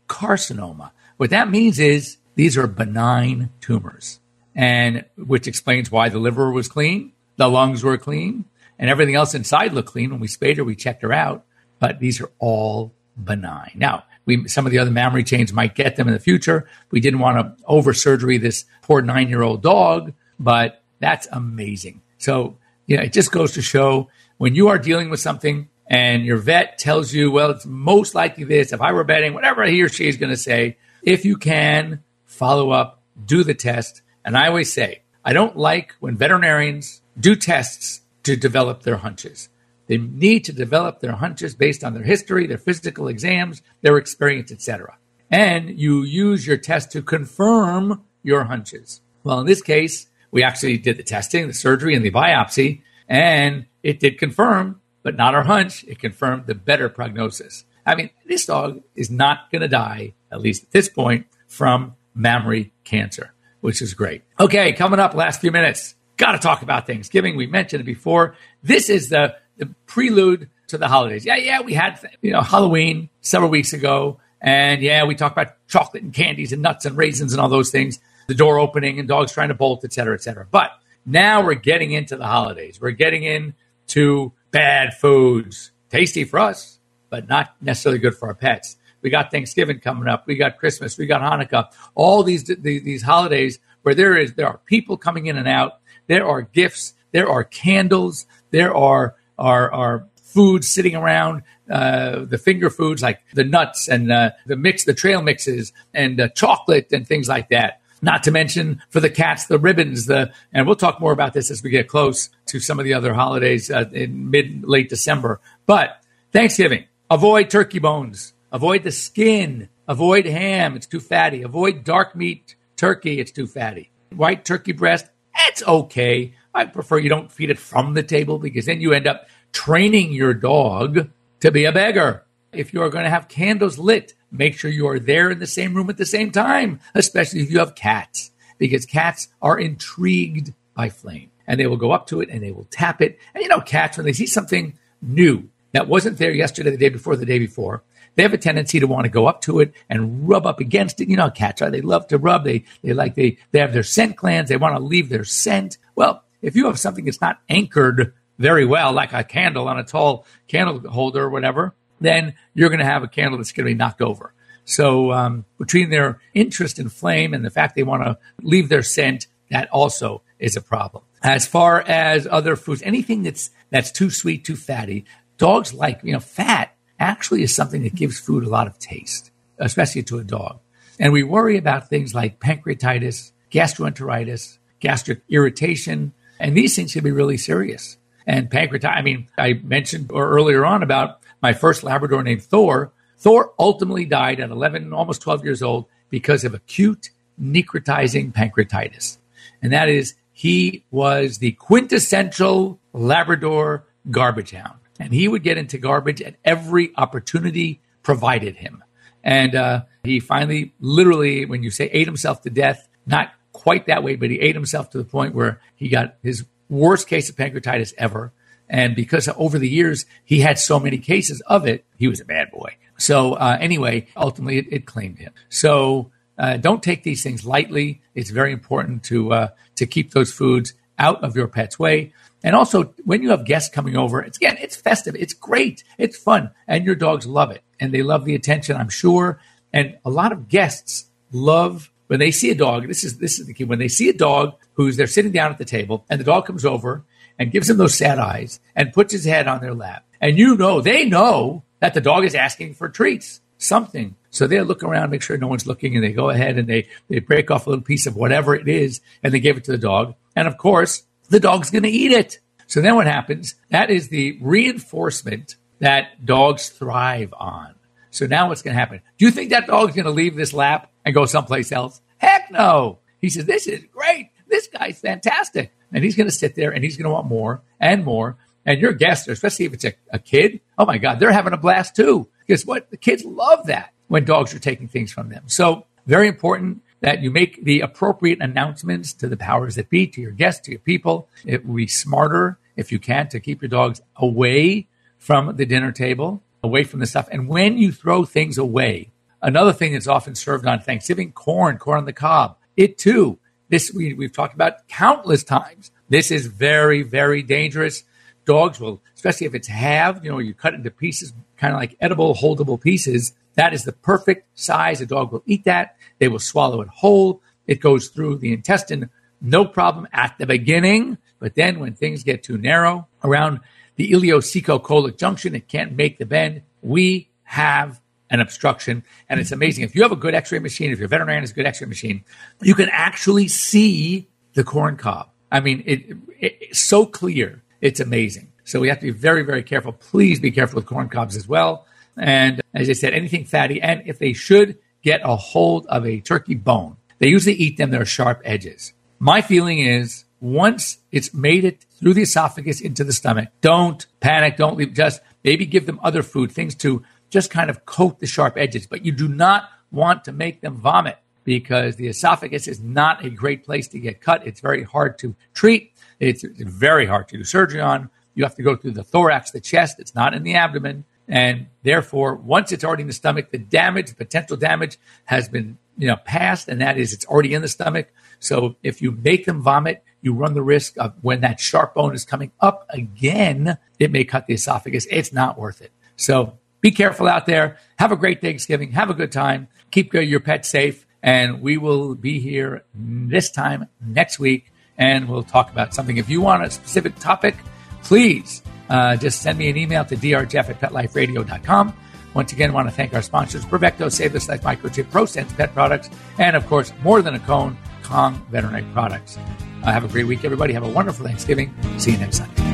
adenocarcinoma. 0.08 0.90
What 1.16 1.30
that 1.30 1.50
means 1.50 1.78
is 1.78 2.18
these 2.34 2.56
are 2.56 2.66
benign 2.66 3.50
tumors, 3.60 4.20
and 4.54 5.04
which 5.16 5.46
explains 5.46 5.90
why 5.90 6.08
the 6.08 6.18
liver 6.18 6.50
was 6.50 6.68
clean, 6.68 7.12
the 7.36 7.48
lungs 7.48 7.82
were 7.82 7.98
clean, 7.98 8.44
and 8.78 8.90
everything 8.90 9.14
else 9.14 9.34
inside 9.34 9.72
looked 9.72 9.88
clean. 9.88 10.10
When 10.10 10.20
we 10.20 10.28
spayed 10.28 10.56
her, 10.58 10.64
we 10.64 10.74
checked 10.76 11.02
her 11.02 11.12
out, 11.12 11.44
but 11.78 12.00
these 12.00 12.20
are 12.20 12.30
all 12.38 12.92
benign. 13.22 13.72
Now, 13.76 14.04
we, 14.26 14.48
some 14.48 14.66
of 14.66 14.72
the 14.72 14.78
other 14.78 14.90
mammary 14.90 15.22
chains 15.22 15.52
might 15.52 15.74
get 15.74 15.96
them 15.96 16.08
in 16.08 16.14
the 16.14 16.20
future. 16.20 16.66
We 16.90 17.00
didn't 17.00 17.20
want 17.20 17.58
to 17.58 17.64
over 17.66 17.92
surgery 17.92 18.38
this 18.38 18.64
poor 18.82 19.02
nine 19.02 19.28
year 19.28 19.42
old 19.42 19.62
dog, 19.62 20.12
but 20.38 20.82
that's 20.98 21.28
amazing. 21.30 22.02
So, 22.18 22.56
you 22.86 22.96
know, 22.96 23.02
it 23.02 23.12
just 23.12 23.30
goes 23.30 23.52
to 23.52 23.62
show 23.62 24.08
when 24.38 24.54
you 24.54 24.68
are 24.68 24.78
dealing 24.78 25.10
with 25.10 25.20
something 25.20 25.68
and 25.86 26.24
your 26.24 26.38
vet 26.38 26.78
tells 26.78 27.12
you, 27.12 27.30
well, 27.30 27.50
it's 27.50 27.66
most 27.66 28.14
likely 28.14 28.44
this. 28.44 28.72
If 28.72 28.80
I 28.80 28.92
were 28.92 29.04
betting, 29.04 29.34
whatever 29.34 29.64
he 29.64 29.82
or 29.82 29.88
she 29.88 30.08
is 30.08 30.16
going 30.16 30.30
to 30.30 30.36
say, 30.36 30.78
if 31.02 31.24
you 31.24 31.36
can 31.36 32.02
follow 32.24 32.70
up, 32.70 33.02
do 33.24 33.44
the 33.44 33.54
test. 33.54 34.02
And 34.24 34.36
I 34.36 34.48
always 34.48 34.72
say, 34.72 35.02
I 35.24 35.32
don't 35.32 35.56
like 35.56 35.94
when 36.00 36.16
veterinarians 36.16 37.02
do 37.18 37.36
tests 37.36 38.00
to 38.24 38.36
develop 38.36 38.82
their 38.82 38.96
hunches. 38.96 39.48
They 39.86 39.98
need 39.98 40.44
to 40.46 40.52
develop 40.52 41.00
their 41.00 41.12
hunches 41.12 41.54
based 41.54 41.84
on 41.84 41.92
their 41.92 42.02
history, 42.02 42.46
their 42.46 42.58
physical 42.58 43.08
exams, 43.08 43.60
their 43.82 43.98
experience, 43.98 44.50
etc. 44.50 44.96
And 45.30 45.78
you 45.78 46.02
use 46.02 46.46
your 46.46 46.56
test 46.56 46.90
to 46.92 47.02
confirm 47.02 48.02
your 48.22 48.44
hunches. 48.44 49.02
Well, 49.22 49.40
in 49.40 49.46
this 49.46 49.62
case, 49.62 50.06
we 50.30 50.42
actually 50.42 50.78
did 50.78 50.96
the 50.96 51.02
testing, 51.02 51.46
the 51.46 51.54
surgery, 51.54 51.94
and 51.94 52.04
the 52.04 52.10
biopsy, 52.10 52.82
and 53.08 53.66
it 53.82 54.00
did 54.00 54.18
confirm 54.18 54.80
but 55.04 55.14
not 55.14 55.36
our 55.36 55.44
hunch. 55.44 55.84
It 55.84 56.00
confirmed 56.00 56.46
the 56.46 56.56
better 56.56 56.88
prognosis. 56.88 57.64
I 57.86 57.94
mean, 57.94 58.10
this 58.26 58.46
dog 58.46 58.82
is 58.96 59.10
not 59.10 59.52
going 59.52 59.62
to 59.62 59.68
die, 59.68 60.14
at 60.32 60.40
least 60.40 60.64
at 60.64 60.70
this 60.72 60.88
point, 60.88 61.26
from 61.46 61.94
mammary 62.14 62.72
cancer, 62.82 63.32
which 63.60 63.80
is 63.80 63.94
great. 63.94 64.22
Okay, 64.40 64.72
coming 64.72 64.98
up, 64.98 65.14
last 65.14 65.40
few 65.40 65.52
minutes. 65.52 65.94
Got 66.16 66.32
to 66.32 66.38
talk 66.38 66.62
about 66.62 66.86
Thanksgiving. 66.86 67.36
We 67.36 67.46
mentioned 67.46 67.80
it 67.82 67.84
before. 67.84 68.36
This 68.62 68.88
is 68.88 69.10
the, 69.10 69.36
the 69.58 69.66
prelude 69.86 70.48
to 70.68 70.78
the 70.78 70.88
holidays. 70.88 71.26
Yeah, 71.26 71.36
yeah, 71.36 71.60
we 71.60 71.74
had 71.74 72.00
you 72.22 72.32
know 72.32 72.40
Halloween 72.40 73.10
several 73.20 73.50
weeks 73.50 73.72
ago, 73.72 74.20
and 74.40 74.80
yeah, 74.80 75.04
we 75.04 75.14
talked 75.14 75.36
about 75.36 75.54
chocolate 75.68 76.02
and 76.02 76.14
candies 76.14 76.52
and 76.52 76.62
nuts 76.62 76.86
and 76.86 76.96
raisins 76.96 77.32
and 77.32 77.40
all 77.40 77.48
those 77.48 77.70
things. 77.70 77.98
The 78.28 78.34
door 78.34 78.58
opening 78.58 78.98
and 78.98 79.06
dogs 79.06 79.32
trying 79.32 79.48
to 79.48 79.54
bolt, 79.54 79.84
et 79.84 79.92
cetera, 79.92 80.14
et 80.14 80.22
cetera. 80.22 80.46
But 80.50 80.70
now 81.04 81.44
we're 81.44 81.54
getting 81.54 81.92
into 81.92 82.16
the 82.16 82.26
holidays. 82.26 82.80
We're 82.80 82.92
getting 82.92 83.24
into 83.24 84.32
bad 84.54 84.94
foods. 84.94 85.72
Tasty 85.90 86.22
for 86.22 86.38
us, 86.38 86.78
but 87.10 87.28
not 87.28 87.56
necessarily 87.60 87.98
good 87.98 88.14
for 88.14 88.28
our 88.28 88.34
pets. 88.34 88.76
We 89.02 89.10
got 89.10 89.32
Thanksgiving 89.32 89.80
coming 89.80 90.08
up. 90.08 90.26
We 90.26 90.36
got 90.36 90.58
Christmas. 90.58 90.96
We 90.96 91.06
got 91.06 91.20
Hanukkah. 91.20 91.70
All 91.96 92.22
these 92.22 92.44
these, 92.44 92.84
these 92.84 93.02
holidays 93.02 93.58
where 93.82 93.94
there 93.94 94.16
is 94.16 94.34
there 94.34 94.46
are 94.46 94.58
people 94.64 94.96
coming 94.96 95.26
in 95.26 95.36
and 95.36 95.48
out. 95.48 95.80
There 96.06 96.26
are 96.26 96.42
gifts. 96.42 96.94
There 97.10 97.28
are 97.28 97.42
candles. 97.44 98.26
There 98.50 98.74
are 98.74 99.16
are 99.38 99.72
are 99.72 100.06
foods 100.22 100.68
sitting 100.68 100.94
around. 100.94 101.42
Uh, 101.68 102.24
the 102.24 102.38
finger 102.38 102.70
foods 102.70 103.02
like 103.02 103.20
the 103.32 103.44
nuts 103.44 103.88
and 103.88 104.12
uh, 104.12 104.30
the 104.46 104.56
mix, 104.56 104.84
the 104.84 104.94
trail 104.94 105.20
mixes, 105.20 105.72
and 105.92 106.20
uh, 106.20 106.28
chocolate 106.28 106.92
and 106.92 107.08
things 107.08 107.28
like 107.28 107.48
that. 107.48 107.80
Not 108.04 108.24
to 108.24 108.30
mention 108.30 108.82
for 108.90 109.00
the 109.00 109.08
cats, 109.08 109.46
the 109.46 109.58
ribbons, 109.58 110.04
the 110.04 110.30
and 110.52 110.66
we'll 110.66 110.76
talk 110.76 111.00
more 111.00 111.12
about 111.12 111.32
this 111.32 111.50
as 111.50 111.62
we 111.62 111.70
get 111.70 111.88
close 111.88 112.28
to 112.46 112.60
some 112.60 112.78
of 112.78 112.84
the 112.84 112.92
other 112.92 113.14
holidays 113.14 113.70
uh, 113.70 113.88
in 113.92 114.30
mid 114.30 114.62
late 114.62 114.90
December. 114.90 115.40
But 115.64 116.02
Thanksgiving, 116.30 116.84
avoid 117.10 117.48
turkey 117.48 117.78
bones, 117.78 118.34
avoid 118.52 118.82
the 118.82 118.92
skin, 118.92 119.70
avoid 119.88 120.26
ham, 120.26 120.76
it's 120.76 120.86
too 120.86 121.00
fatty. 121.00 121.42
Avoid 121.42 121.82
dark 121.82 122.14
meat 122.14 122.56
turkey, 122.76 123.20
it's 123.20 123.32
too 123.32 123.46
fatty. 123.46 123.90
White 124.14 124.44
turkey 124.44 124.72
breast, 124.72 125.06
It's 125.48 125.62
okay. 125.62 126.34
I 126.54 126.66
prefer 126.66 126.98
you 126.98 127.08
don't 127.08 127.32
feed 127.32 127.48
it 127.48 127.58
from 127.58 127.94
the 127.94 128.02
table 128.02 128.38
because 128.38 128.66
then 128.66 128.82
you 128.82 128.92
end 128.92 129.06
up 129.06 129.28
training 129.52 130.12
your 130.12 130.34
dog 130.34 131.08
to 131.40 131.50
be 131.50 131.64
a 131.64 131.72
beggar. 131.72 132.24
If 132.56 132.72
you 132.72 132.82
are 132.82 132.88
going 132.88 133.04
to 133.04 133.10
have 133.10 133.28
candles 133.28 133.78
lit, 133.78 134.14
make 134.30 134.58
sure 134.58 134.70
you 134.70 134.88
are 134.88 134.98
there 134.98 135.30
in 135.30 135.38
the 135.38 135.46
same 135.46 135.74
room 135.74 135.90
at 135.90 135.96
the 135.96 136.06
same 136.06 136.30
time, 136.30 136.80
especially 136.94 137.40
if 137.40 137.50
you 137.50 137.58
have 137.58 137.74
cats, 137.74 138.30
because 138.58 138.86
cats 138.86 139.28
are 139.42 139.58
intrigued 139.58 140.52
by 140.74 140.88
flame 140.88 141.30
and 141.46 141.58
they 141.60 141.66
will 141.66 141.76
go 141.76 141.92
up 141.92 142.06
to 142.08 142.20
it 142.20 142.28
and 142.30 142.42
they 142.42 142.50
will 142.52 142.66
tap 142.70 143.00
it. 143.00 143.18
And 143.34 143.42
you 143.42 143.48
know, 143.48 143.60
cats, 143.60 143.96
when 143.96 144.06
they 144.06 144.12
see 144.12 144.26
something 144.26 144.78
new 145.02 145.48
that 145.72 145.88
wasn't 145.88 146.18
there 146.18 146.32
yesterday, 146.32 146.70
the 146.70 146.76
day 146.76 146.88
before, 146.88 147.16
the 147.16 147.26
day 147.26 147.38
before, 147.38 147.82
they 148.16 148.22
have 148.22 148.32
a 148.32 148.38
tendency 148.38 148.78
to 148.78 148.86
want 148.86 149.04
to 149.04 149.10
go 149.10 149.26
up 149.26 149.40
to 149.42 149.60
it 149.60 149.72
and 149.88 150.28
rub 150.28 150.46
up 150.46 150.60
against 150.60 151.00
it. 151.00 151.08
You 151.08 151.16
know, 151.16 151.30
cats 151.30 151.60
are, 151.62 151.70
they 151.70 151.80
love 151.80 152.06
to 152.08 152.18
rub. 152.18 152.44
They, 152.44 152.64
they 152.82 152.92
like, 152.92 153.16
they, 153.16 153.38
they 153.50 153.58
have 153.58 153.72
their 153.72 153.82
scent 153.82 154.16
glands. 154.16 154.48
They 154.48 154.56
want 154.56 154.76
to 154.76 154.82
leave 154.82 155.08
their 155.08 155.24
scent. 155.24 155.78
Well, 155.96 156.22
if 156.40 156.54
you 156.54 156.66
have 156.66 156.78
something 156.78 157.04
that's 157.04 157.20
not 157.20 157.40
anchored 157.48 158.14
very 158.38 158.64
well, 158.64 158.92
like 158.92 159.12
a 159.12 159.24
candle 159.24 159.68
on 159.68 159.78
a 159.78 159.84
tall 159.84 160.26
candle 160.46 160.78
holder 160.90 161.24
or 161.24 161.30
whatever, 161.30 161.74
then 162.04 162.34
you're 162.54 162.68
going 162.68 162.80
to 162.80 162.84
have 162.84 163.02
a 163.02 163.08
candle 163.08 163.38
that's 163.38 163.52
going 163.52 163.66
to 163.66 163.70
be 163.70 163.74
knocked 163.74 164.02
over. 164.02 164.32
So 164.64 165.12
um, 165.12 165.44
between 165.58 165.90
their 165.90 166.20
interest 166.32 166.78
in 166.78 166.88
flame 166.88 167.34
and 167.34 167.44
the 167.44 167.50
fact 167.50 167.74
they 167.74 167.82
want 167.82 168.04
to 168.04 168.18
leave 168.42 168.68
their 168.68 168.82
scent, 168.82 169.26
that 169.50 169.68
also 169.70 170.22
is 170.38 170.56
a 170.56 170.62
problem. 170.62 171.04
As 171.22 171.46
far 171.46 171.80
as 171.82 172.26
other 172.30 172.56
foods, 172.56 172.82
anything 172.82 173.22
that's 173.22 173.50
that's 173.70 173.90
too 173.90 174.10
sweet, 174.10 174.44
too 174.44 174.56
fatty, 174.56 175.04
dogs 175.38 175.72
like 175.72 176.00
you 176.02 176.12
know 176.12 176.20
fat 176.20 176.74
actually 176.98 177.42
is 177.42 177.54
something 177.54 177.82
that 177.82 177.94
gives 177.94 178.18
food 178.18 178.44
a 178.44 178.48
lot 178.48 178.66
of 178.66 178.78
taste, 178.78 179.30
especially 179.58 180.02
to 180.04 180.18
a 180.18 180.24
dog. 180.24 180.60
And 180.98 181.12
we 181.12 181.22
worry 181.22 181.56
about 181.56 181.88
things 181.88 182.14
like 182.14 182.40
pancreatitis, 182.40 183.32
gastroenteritis, 183.50 184.58
gastric 184.80 185.22
irritation, 185.28 186.12
and 186.38 186.56
these 186.56 186.76
things 186.76 186.92
can 186.92 187.04
be 187.04 187.10
really 187.10 187.36
serious. 187.36 187.96
And 188.26 188.50
pancreatitis, 188.50 188.96
I 188.96 189.02
mean, 189.02 189.28
I 189.36 189.54
mentioned 189.54 190.10
earlier 190.14 190.64
on 190.64 190.82
about 190.82 191.20
my 191.44 191.52
first 191.52 191.84
Labrador 191.84 192.22
named 192.22 192.42
Thor. 192.42 192.90
Thor 193.18 193.52
ultimately 193.58 194.06
died 194.06 194.40
at 194.40 194.48
11, 194.48 194.94
almost 194.94 195.20
12 195.20 195.44
years 195.44 195.62
old 195.62 195.84
because 196.08 196.42
of 196.42 196.54
acute 196.54 197.10
necrotizing 197.38 198.32
pancreatitis. 198.32 199.18
And 199.60 199.70
that 199.70 199.90
is, 199.90 200.14
he 200.32 200.84
was 200.90 201.38
the 201.38 201.52
quintessential 201.52 202.80
Labrador 202.94 203.84
garbage 204.10 204.52
hound. 204.52 204.78
And 204.98 205.12
he 205.12 205.28
would 205.28 205.42
get 205.42 205.58
into 205.58 205.76
garbage 205.76 206.22
at 206.22 206.36
every 206.46 206.92
opportunity 206.96 207.82
provided 208.02 208.56
him. 208.56 208.82
And 209.22 209.54
uh, 209.54 209.82
he 210.02 210.20
finally, 210.20 210.72
literally, 210.80 211.44
when 211.44 211.62
you 211.62 211.70
say 211.70 211.90
ate 211.92 212.06
himself 212.06 212.40
to 212.42 212.50
death, 212.50 212.88
not 213.04 213.34
quite 213.52 213.84
that 213.88 214.02
way, 214.02 214.16
but 214.16 214.30
he 214.30 214.40
ate 214.40 214.54
himself 214.54 214.88
to 214.90 214.98
the 214.98 215.04
point 215.04 215.34
where 215.34 215.60
he 215.76 215.90
got 215.90 216.14
his 216.22 216.46
worst 216.70 217.06
case 217.06 217.28
of 217.28 217.36
pancreatitis 217.36 217.92
ever. 217.98 218.32
And 218.68 218.96
because 218.96 219.28
over 219.36 219.58
the 219.58 219.68
years 219.68 220.06
he 220.24 220.40
had 220.40 220.58
so 220.58 220.80
many 220.80 220.98
cases 220.98 221.40
of 221.46 221.66
it, 221.66 221.84
he 221.96 222.08
was 222.08 222.20
a 222.20 222.24
bad 222.24 222.50
boy. 222.50 222.76
So 222.96 223.34
uh, 223.34 223.58
anyway, 223.60 224.06
ultimately 224.16 224.58
it, 224.58 224.66
it 224.70 224.86
claimed 224.86 225.18
him. 225.18 225.32
So 225.48 226.10
uh, 226.38 226.56
don't 226.56 226.82
take 226.82 227.02
these 227.02 227.22
things 227.22 227.44
lightly. 227.44 228.02
It's 228.14 228.30
very 228.30 228.52
important 228.52 229.04
to 229.04 229.32
uh, 229.32 229.48
to 229.76 229.86
keep 229.86 230.12
those 230.12 230.32
foods 230.32 230.74
out 230.98 231.22
of 231.22 231.36
your 231.36 231.48
pet's 231.48 231.78
way. 231.78 232.12
And 232.42 232.54
also, 232.54 232.94
when 233.04 233.22
you 233.22 233.30
have 233.30 233.46
guests 233.46 233.74
coming 233.74 233.96
over, 233.96 234.20
it's 234.20 234.36
again, 234.36 234.58
it's 234.60 234.76
festive, 234.76 235.16
it's 235.16 235.32
great, 235.32 235.82
it's 235.96 236.16
fun, 236.16 236.50
and 236.68 236.84
your 236.84 236.94
dogs 236.94 237.26
love 237.26 237.50
it, 237.50 237.62
and 237.80 237.92
they 237.92 238.02
love 238.02 238.24
the 238.24 238.34
attention, 238.34 238.76
I'm 238.76 238.90
sure. 238.90 239.40
And 239.72 239.96
a 240.04 240.10
lot 240.10 240.30
of 240.30 240.48
guests 240.48 241.06
love 241.32 241.90
when 242.08 242.20
they 242.20 242.30
see 242.30 242.50
a 242.50 242.54
dog. 242.54 242.86
This 242.86 243.02
is 243.02 243.18
this 243.18 243.38
is 243.38 243.46
the 243.46 243.54
key. 243.54 243.64
When 243.64 243.78
they 243.78 243.88
see 243.88 244.08
a 244.08 244.12
dog 244.12 244.54
who's 244.74 244.96
they're 244.96 245.06
sitting 245.06 245.32
down 245.32 245.50
at 245.50 245.58
the 245.58 245.64
table, 245.64 246.04
and 246.10 246.20
the 246.20 246.24
dog 246.24 246.46
comes 246.46 246.64
over 246.64 247.04
and 247.38 247.50
gives 247.50 247.68
them 247.68 247.76
those 247.76 247.96
sad 247.96 248.18
eyes 248.18 248.60
and 248.74 248.92
puts 248.92 249.12
his 249.12 249.24
head 249.24 249.48
on 249.48 249.60
their 249.60 249.74
lap, 249.74 250.06
and 250.20 250.38
you 250.38 250.56
know 250.56 250.80
they 250.80 251.04
know 251.04 251.62
that 251.80 251.94
the 251.94 252.00
dog 252.00 252.24
is 252.24 252.34
asking 252.34 252.74
for 252.74 252.88
treats, 252.88 253.40
something. 253.58 254.16
So 254.30 254.46
they 254.46 254.60
look 254.60 254.82
around, 254.82 255.10
make 255.10 255.22
sure 255.22 255.36
no 255.36 255.46
one's 255.46 255.66
looking, 255.66 255.94
and 255.94 256.04
they 256.04 256.12
go 256.12 256.30
ahead 256.30 256.58
and 256.58 256.68
they 256.68 256.88
they 257.08 257.20
break 257.20 257.50
off 257.50 257.66
a 257.66 257.70
little 257.70 257.84
piece 257.84 258.06
of 258.06 258.16
whatever 258.16 258.54
it 258.54 258.68
is, 258.68 259.00
and 259.22 259.32
they 259.32 259.40
give 259.40 259.56
it 259.56 259.64
to 259.64 259.72
the 259.72 259.78
dog. 259.78 260.14
And 260.34 260.48
of 260.48 260.58
course, 260.58 261.04
the 261.28 261.40
dog's 261.40 261.70
going 261.70 261.84
to 261.84 261.88
eat 261.88 262.12
it. 262.12 262.38
So 262.66 262.80
then 262.80 262.96
what 262.96 263.06
happens? 263.06 263.54
That 263.70 263.90
is 263.90 264.08
the 264.08 264.38
reinforcement 264.40 265.56
that 265.80 266.24
dogs 266.24 266.70
thrive 266.70 267.32
on. 267.38 267.74
So 268.10 268.26
now 268.26 268.48
what's 268.48 268.62
going 268.62 268.74
to 268.74 268.80
happen? 268.80 269.00
Do 269.18 269.24
you 269.24 269.30
think 269.30 269.50
that 269.50 269.66
dog's 269.66 269.94
going 269.94 270.04
to 270.06 270.10
leave 270.10 270.36
this 270.36 270.52
lap 270.52 270.90
and 271.04 271.14
go 271.14 271.26
someplace 271.26 271.72
else? 271.72 272.00
Heck 272.18 272.50
no. 272.50 273.00
He 273.20 273.28
says, 273.28 273.44
This 273.44 273.66
is 273.66 273.84
great. 273.92 274.30
This 274.48 274.68
guy's 274.68 275.00
fantastic. 275.00 275.72
And 275.92 276.04
he's 276.04 276.16
going 276.16 276.28
to 276.28 276.34
sit 276.34 276.54
there 276.54 276.72
and 276.72 276.82
he's 276.82 276.96
going 276.96 277.04
to 277.04 277.14
want 277.14 277.26
more 277.26 277.62
and 277.80 278.04
more. 278.04 278.36
And 278.66 278.80
your 278.80 278.92
guests, 278.92 279.28
especially 279.28 279.66
if 279.66 279.74
it's 279.74 279.84
a, 279.84 279.94
a 280.10 280.18
kid, 280.18 280.60
oh 280.78 280.86
my 280.86 280.98
God, 280.98 281.20
they're 281.20 281.32
having 281.32 281.52
a 281.52 281.58
blast 281.58 281.94
too. 281.94 282.28
Guess 282.48 282.66
what? 282.66 282.90
The 282.90 282.96
kids 282.96 283.24
love 283.24 283.66
that 283.66 283.92
when 284.08 284.24
dogs 284.24 284.54
are 284.54 284.58
taking 284.58 284.88
things 284.88 285.12
from 285.12 285.28
them. 285.28 285.44
So 285.46 285.86
very 286.06 286.28
important 286.28 286.82
that 287.00 287.22
you 287.22 287.30
make 287.30 287.64
the 287.64 287.80
appropriate 287.80 288.40
announcements 288.40 289.12
to 289.12 289.28
the 289.28 289.36
powers 289.36 289.74
that 289.74 289.90
be, 289.90 290.06
to 290.06 290.20
your 290.20 290.30
guests, 290.30 290.62
to 290.62 290.70
your 290.70 290.80
people. 290.80 291.28
It 291.44 291.66
will 291.66 291.74
be 291.74 291.86
smarter 291.86 292.58
if 292.76 292.90
you 292.90 292.98
can 292.98 293.28
to 293.28 293.40
keep 293.40 293.60
your 293.60 293.68
dogs 293.68 294.00
away 294.16 294.88
from 295.18 295.56
the 295.56 295.66
dinner 295.66 295.92
table, 295.92 296.42
away 296.62 296.84
from 296.84 297.00
the 297.00 297.06
stuff. 297.06 297.28
And 297.30 297.48
when 297.48 297.78
you 297.78 297.92
throw 297.92 298.24
things 298.24 298.56
away, 298.58 299.10
another 299.42 299.72
thing 299.72 299.92
that's 299.92 300.06
often 300.06 300.34
served 300.34 300.66
on 300.66 300.80
Thanksgiving, 300.80 301.32
corn, 301.32 301.78
corn 301.78 301.98
on 301.98 302.04
the 302.04 302.12
cob. 302.12 302.56
It 302.76 302.98
too, 302.98 303.38
this 303.74 303.92
we, 303.92 304.14
we've 304.14 304.32
talked 304.32 304.54
about 304.54 304.86
countless 304.86 305.42
times. 305.42 305.90
This 306.08 306.30
is 306.30 306.46
very, 306.46 307.02
very 307.02 307.42
dangerous. 307.42 308.04
Dogs 308.44 308.78
will, 308.78 309.02
especially 309.16 309.48
if 309.48 309.54
it's 309.54 309.66
halved, 309.66 310.24
you 310.24 310.30
know, 310.30 310.38
you 310.38 310.54
cut 310.54 310.74
into 310.74 310.92
pieces, 310.92 311.32
kind 311.56 311.74
of 311.74 311.80
like 311.80 311.96
edible, 312.00 312.36
holdable 312.36 312.80
pieces. 312.80 313.32
That 313.56 313.74
is 313.74 313.82
the 313.82 313.92
perfect 313.92 314.46
size. 314.54 315.00
A 315.00 315.06
dog 315.06 315.32
will 315.32 315.42
eat 315.44 315.64
that. 315.64 315.96
They 316.20 316.28
will 316.28 316.38
swallow 316.38 316.82
it 316.82 316.88
whole. 316.88 317.42
It 317.66 317.80
goes 317.80 318.08
through 318.08 318.38
the 318.38 318.52
intestine, 318.52 319.10
no 319.40 319.64
problem 319.64 320.06
at 320.12 320.36
the 320.38 320.46
beginning. 320.46 321.18
But 321.40 321.56
then 321.56 321.80
when 321.80 321.94
things 321.94 322.22
get 322.22 322.44
too 322.44 322.58
narrow 322.58 323.08
around 323.24 323.58
the 323.96 324.12
ileocecocolic 324.12 325.18
junction, 325.18 325.56
it 325.56 325.66
can't 325.66 325.96
make 325.96 326.18
the 326.18 326.26
bend. 326.26 326.62
We 326.80 327.28
have 327.42 328.00
an 328.34 328.40
obstruction. 328.40 329.04
And 329.28 329.40
it's 329.40 329.52
amazing. 329.52 329.84
If 329.84 329.94
you 329.94 330.02
have 330.02 330.12
a 330.12 330.16
good 330.16 330.34
x 330.34 330.52
ray 330.52 330.58
machine, 330.58 330.92
if 330.92 330.98
your 330.98 331.08
veterinarian 331.08 331.42
has 331.42 331.52
a 331.52 331.54
good 331.54 331.66
x 331.66 331.80
ray 331.80 331.88
machine, 331.88 332.24
you 332.60 332.74
can 332.74 332.88
actually 332.90 333.48
see 333.48 334.28
the 334.52 334.64
corn 334.64 334.96
cob. 334.96 335.30
I 335.50 335.60
mean, 335.60 335.82
it, 335.86 336.00
it, 336.38 336.58
it's 336.60 336.80
so 336.80 337.06
clear. 337.06 337.62
It's 337.80 338.00
amazing. 338.00 338.52
So 338.64 338.80
we 338.80 338.88
have 338.88 338.98
to 339.00 339.06
be 339.06 339.10
very, 339.10 339.42
very 339.42 339.62
careful. 339.62 339.92
Please 339.92 340.40
be 340.40 340.50
careful 340.50 340.76
with 340.76 340.86
corn 340.86 341.08
cobs 341.08 341.36
as 341.36 341.48
well. 341.48 341.86
And 342.16 342.60
as 342.74 342.88
I 342.88 342.92
said, 342.92 343.14
anything 343.14 343.44
fatty. 343.44 343.80
And 343.80 344.02
if 344.06 344.18
they 344.18 344.32
should 344.32 344.78
get 345.02 345.20
a 345.22 345.36
hold 345.36 345.86
of 345.86 346.06
a 346.06 346.20
turkey 346.20 346.54
bone. 346.54 346.96
They 347.18 347.28
usually 347.28 347.54
eat 347.54 347.76
them, 347.76 347.90
their 347.90 348.04
sharp 348.04 348.40
edges. 348.44 348.94
My 349.18 349.42
feeling 349.42 349.78
is 349.78 350.24
once 350.40 350.98
it's 351.12 351.32
made 351.32 351.64
it 351.64 351.84
through 351.98 352.14
the 352.14 352.22
esophagus 352.22 352.80
into 352.80 353.04
the 353.04 353.12
stomach, 353.12 353.48
don't 353.60 354.06
panic, 354.20 354.56
don't 354.56 354.76
leave, 354.76 354.94
just 354.94 355.20
maybe 355.44 355.66
give 355.66 355.86
them 355.86 356.00
other 356.02 356.22
food, 356.22 356.50
things 356.50 356.74
to 356.76 357.02
just 357.34 357.50
kind 357.50 357.68
of 357.68 357.84
coat 357.84 358.20
the 358.20 358.26
sharp 358.26 358.56
edges. 358.56 358.86
But 358.86 359.04
you 359.04 359.10
do 359.10 359.26
not 359.26 359.68
want 359.90 360.24
to 360.24 360.32
make 360.32 360.60
them 360.60 360.76
vomit 360.76 361.18
because 361.42 361.96
the 361.96 362.06
esophagus 362.06 362.68
is 362.68 362.80
not 362.80 363.24
a 363.24 363.28
great 363.28 363.66
place 363.66 363.88
to 363.88 363.98
get 363.98 364.20
cut. 364.20 364.46
It's 364.46 364.60
very 364.60 364.84
hard 364.84 365.18
to 365.18 365.34
treat. 365.52 365.92
It's 366.20 366.44
very 366.44 367.06
hard 367.06 367.26
to 367.28 367.36
do 367.36 367.44
surgery 367.44 367.80
on. 367.80 368.08
You 368.36 368.44
have 368.44 368.54
to 368.54 368.62
go 368.62 368.76
through 368.76 368.92
the 368.92 369.02
thorax, 369.02 369.50
the 369.50 369.60
chest. 369.60 369.98
It's 369.98 370.14
not 370.14 370.32
in 370.32 370.44
the 370.44 370.54
abdomen. 370.54 371.04
And 371.26 371.66
therefore, 371.82 372.36
once 372.36 372.70
it's 372.70 372.84
already 372.84 373.02
in 373.02 373.08
the 373.08 373.12
stomach, 373.12 373.50
the 373.50 373.58
damage, 373.58 374.10
the 374.10 374.14
potential 374.14 374.56
damage 374.56 374.96
has 375.24 375.48
been, 375.48 375.76
you 375.98 376.06
know, 376.06 376.16
passed, 376.16 376.68
and 376.68 376.80
that 376.82 376.98
is 376.98 377.12
it's 377.12 377.26
already 377.26 377.52
in 377.52 377.62
the 377.62 377.68
stomach. 377.68 378.12
So 378.38 378.76
if 378.84 379.02
you 379.02 379.10
make 379.10 379.44
them 379.44 379.60
vomit, 379.60 380.04
you 380.22 380.34
run 380.34 380.54
the 380.54 380.62
risk 380.62 380.96
of 380.98 381.14
when 381.22 381.40
that 381.40 381.58
sharp 381.58 381.94
bone 381.94 382.14
is 382.14 382.24
coming 382.24 382.52
up 382.60 382.86
again, 382.90 383.76
it 383.98 384.12
may 384.12 384.22
cut 384.22 384.46
the 384.46 384.54
esophagus. 384.54 385.06
It's 385.10 385.32
not 385.32 385.58
worth 385.58 385.82
it. 385.82 385.90
So 386.16 386.58
be 386.84 386.90
careful 386.90 387.26
out 387.26 387.46
there. 387.46 387.78
Have 387.98 388.12
a 388.12 388.16
great 388.16 388.42
Thanksgiving. 388.42 388.92
Have 388.92 389.08
a 389.08 389.14
good 389.14 389.32
time. 389.32 389.68
Keep 389.90 390.12
your 390.12 390.38
pet 390.38 390.66
safe. 390.66 391.06
And 391.22 391.62
we 391.62 391.78
will 391.78 392.14
be 392.14 392.40
here 392.40 392.84
this 392.94 393.50
time 393.50 393.88
next 394.04 394.38
week 394.38 394.70
and 394.98 395.26
we'll 395.26 395.44
talk 395.44 395.72
about 395.72 395.94
something. 395.94 396.18
If 396.18 396.28
you 396.28 396.42
want 396.42 396.62
a 396.62 396.70
specific 396.70 397.18
topic, 397.18 397.56
please 398.02 398.62
uh, 398.90 399.16
just 399.16 399.40
send 399.40 399.56
me 399.56 399.70
an 399.70 399.78
email 399.78 400.04
to 400.04 400.14
drjeff 400.14 400.68
at 400.68 400.78
petliferadio.com. 400.78 401.96
Once 402.34 402.52
again, 402.52 402.74
want 402.74 402.86
to 402.86 402.94
thank 402.94 403.14
our 403.14 403.22
sponsors, 403.22 403.64
Bravecto, 403.64 404.12
Save 404.12 404.34
This 404.34 404.50
Life 404.50 404.60
Microchip, 404.60 405.04
ProSense 405.04 405.56
Pet 405.56 405.72
Products, 405.72 406.10
and 406.38 406.54
of 406.54 406.66
course, 406.66 406.92
more 407.02 407.22
than 407.22 407.32
a 407.34 407.40
cone, 407.40 407.78
Kong 408.02 408.44
Veterinary 408.50 408.84
Products. 408.92 409.38
Uh, 409.82 409.90
have 409.90 410.04
a 410.04 410.08
great 410.08 410.26
week, 410.26 410.44
everybody. 410.44 410.74
Have 410.74 410.84
a 410.84 410.88
wonderful 410.88 411.24
Thanksgiving. 411.24 411.74
See 411.98 412.10
you 412.10 412.18
next 412.18 412.38
Sunday. 412.38 412.73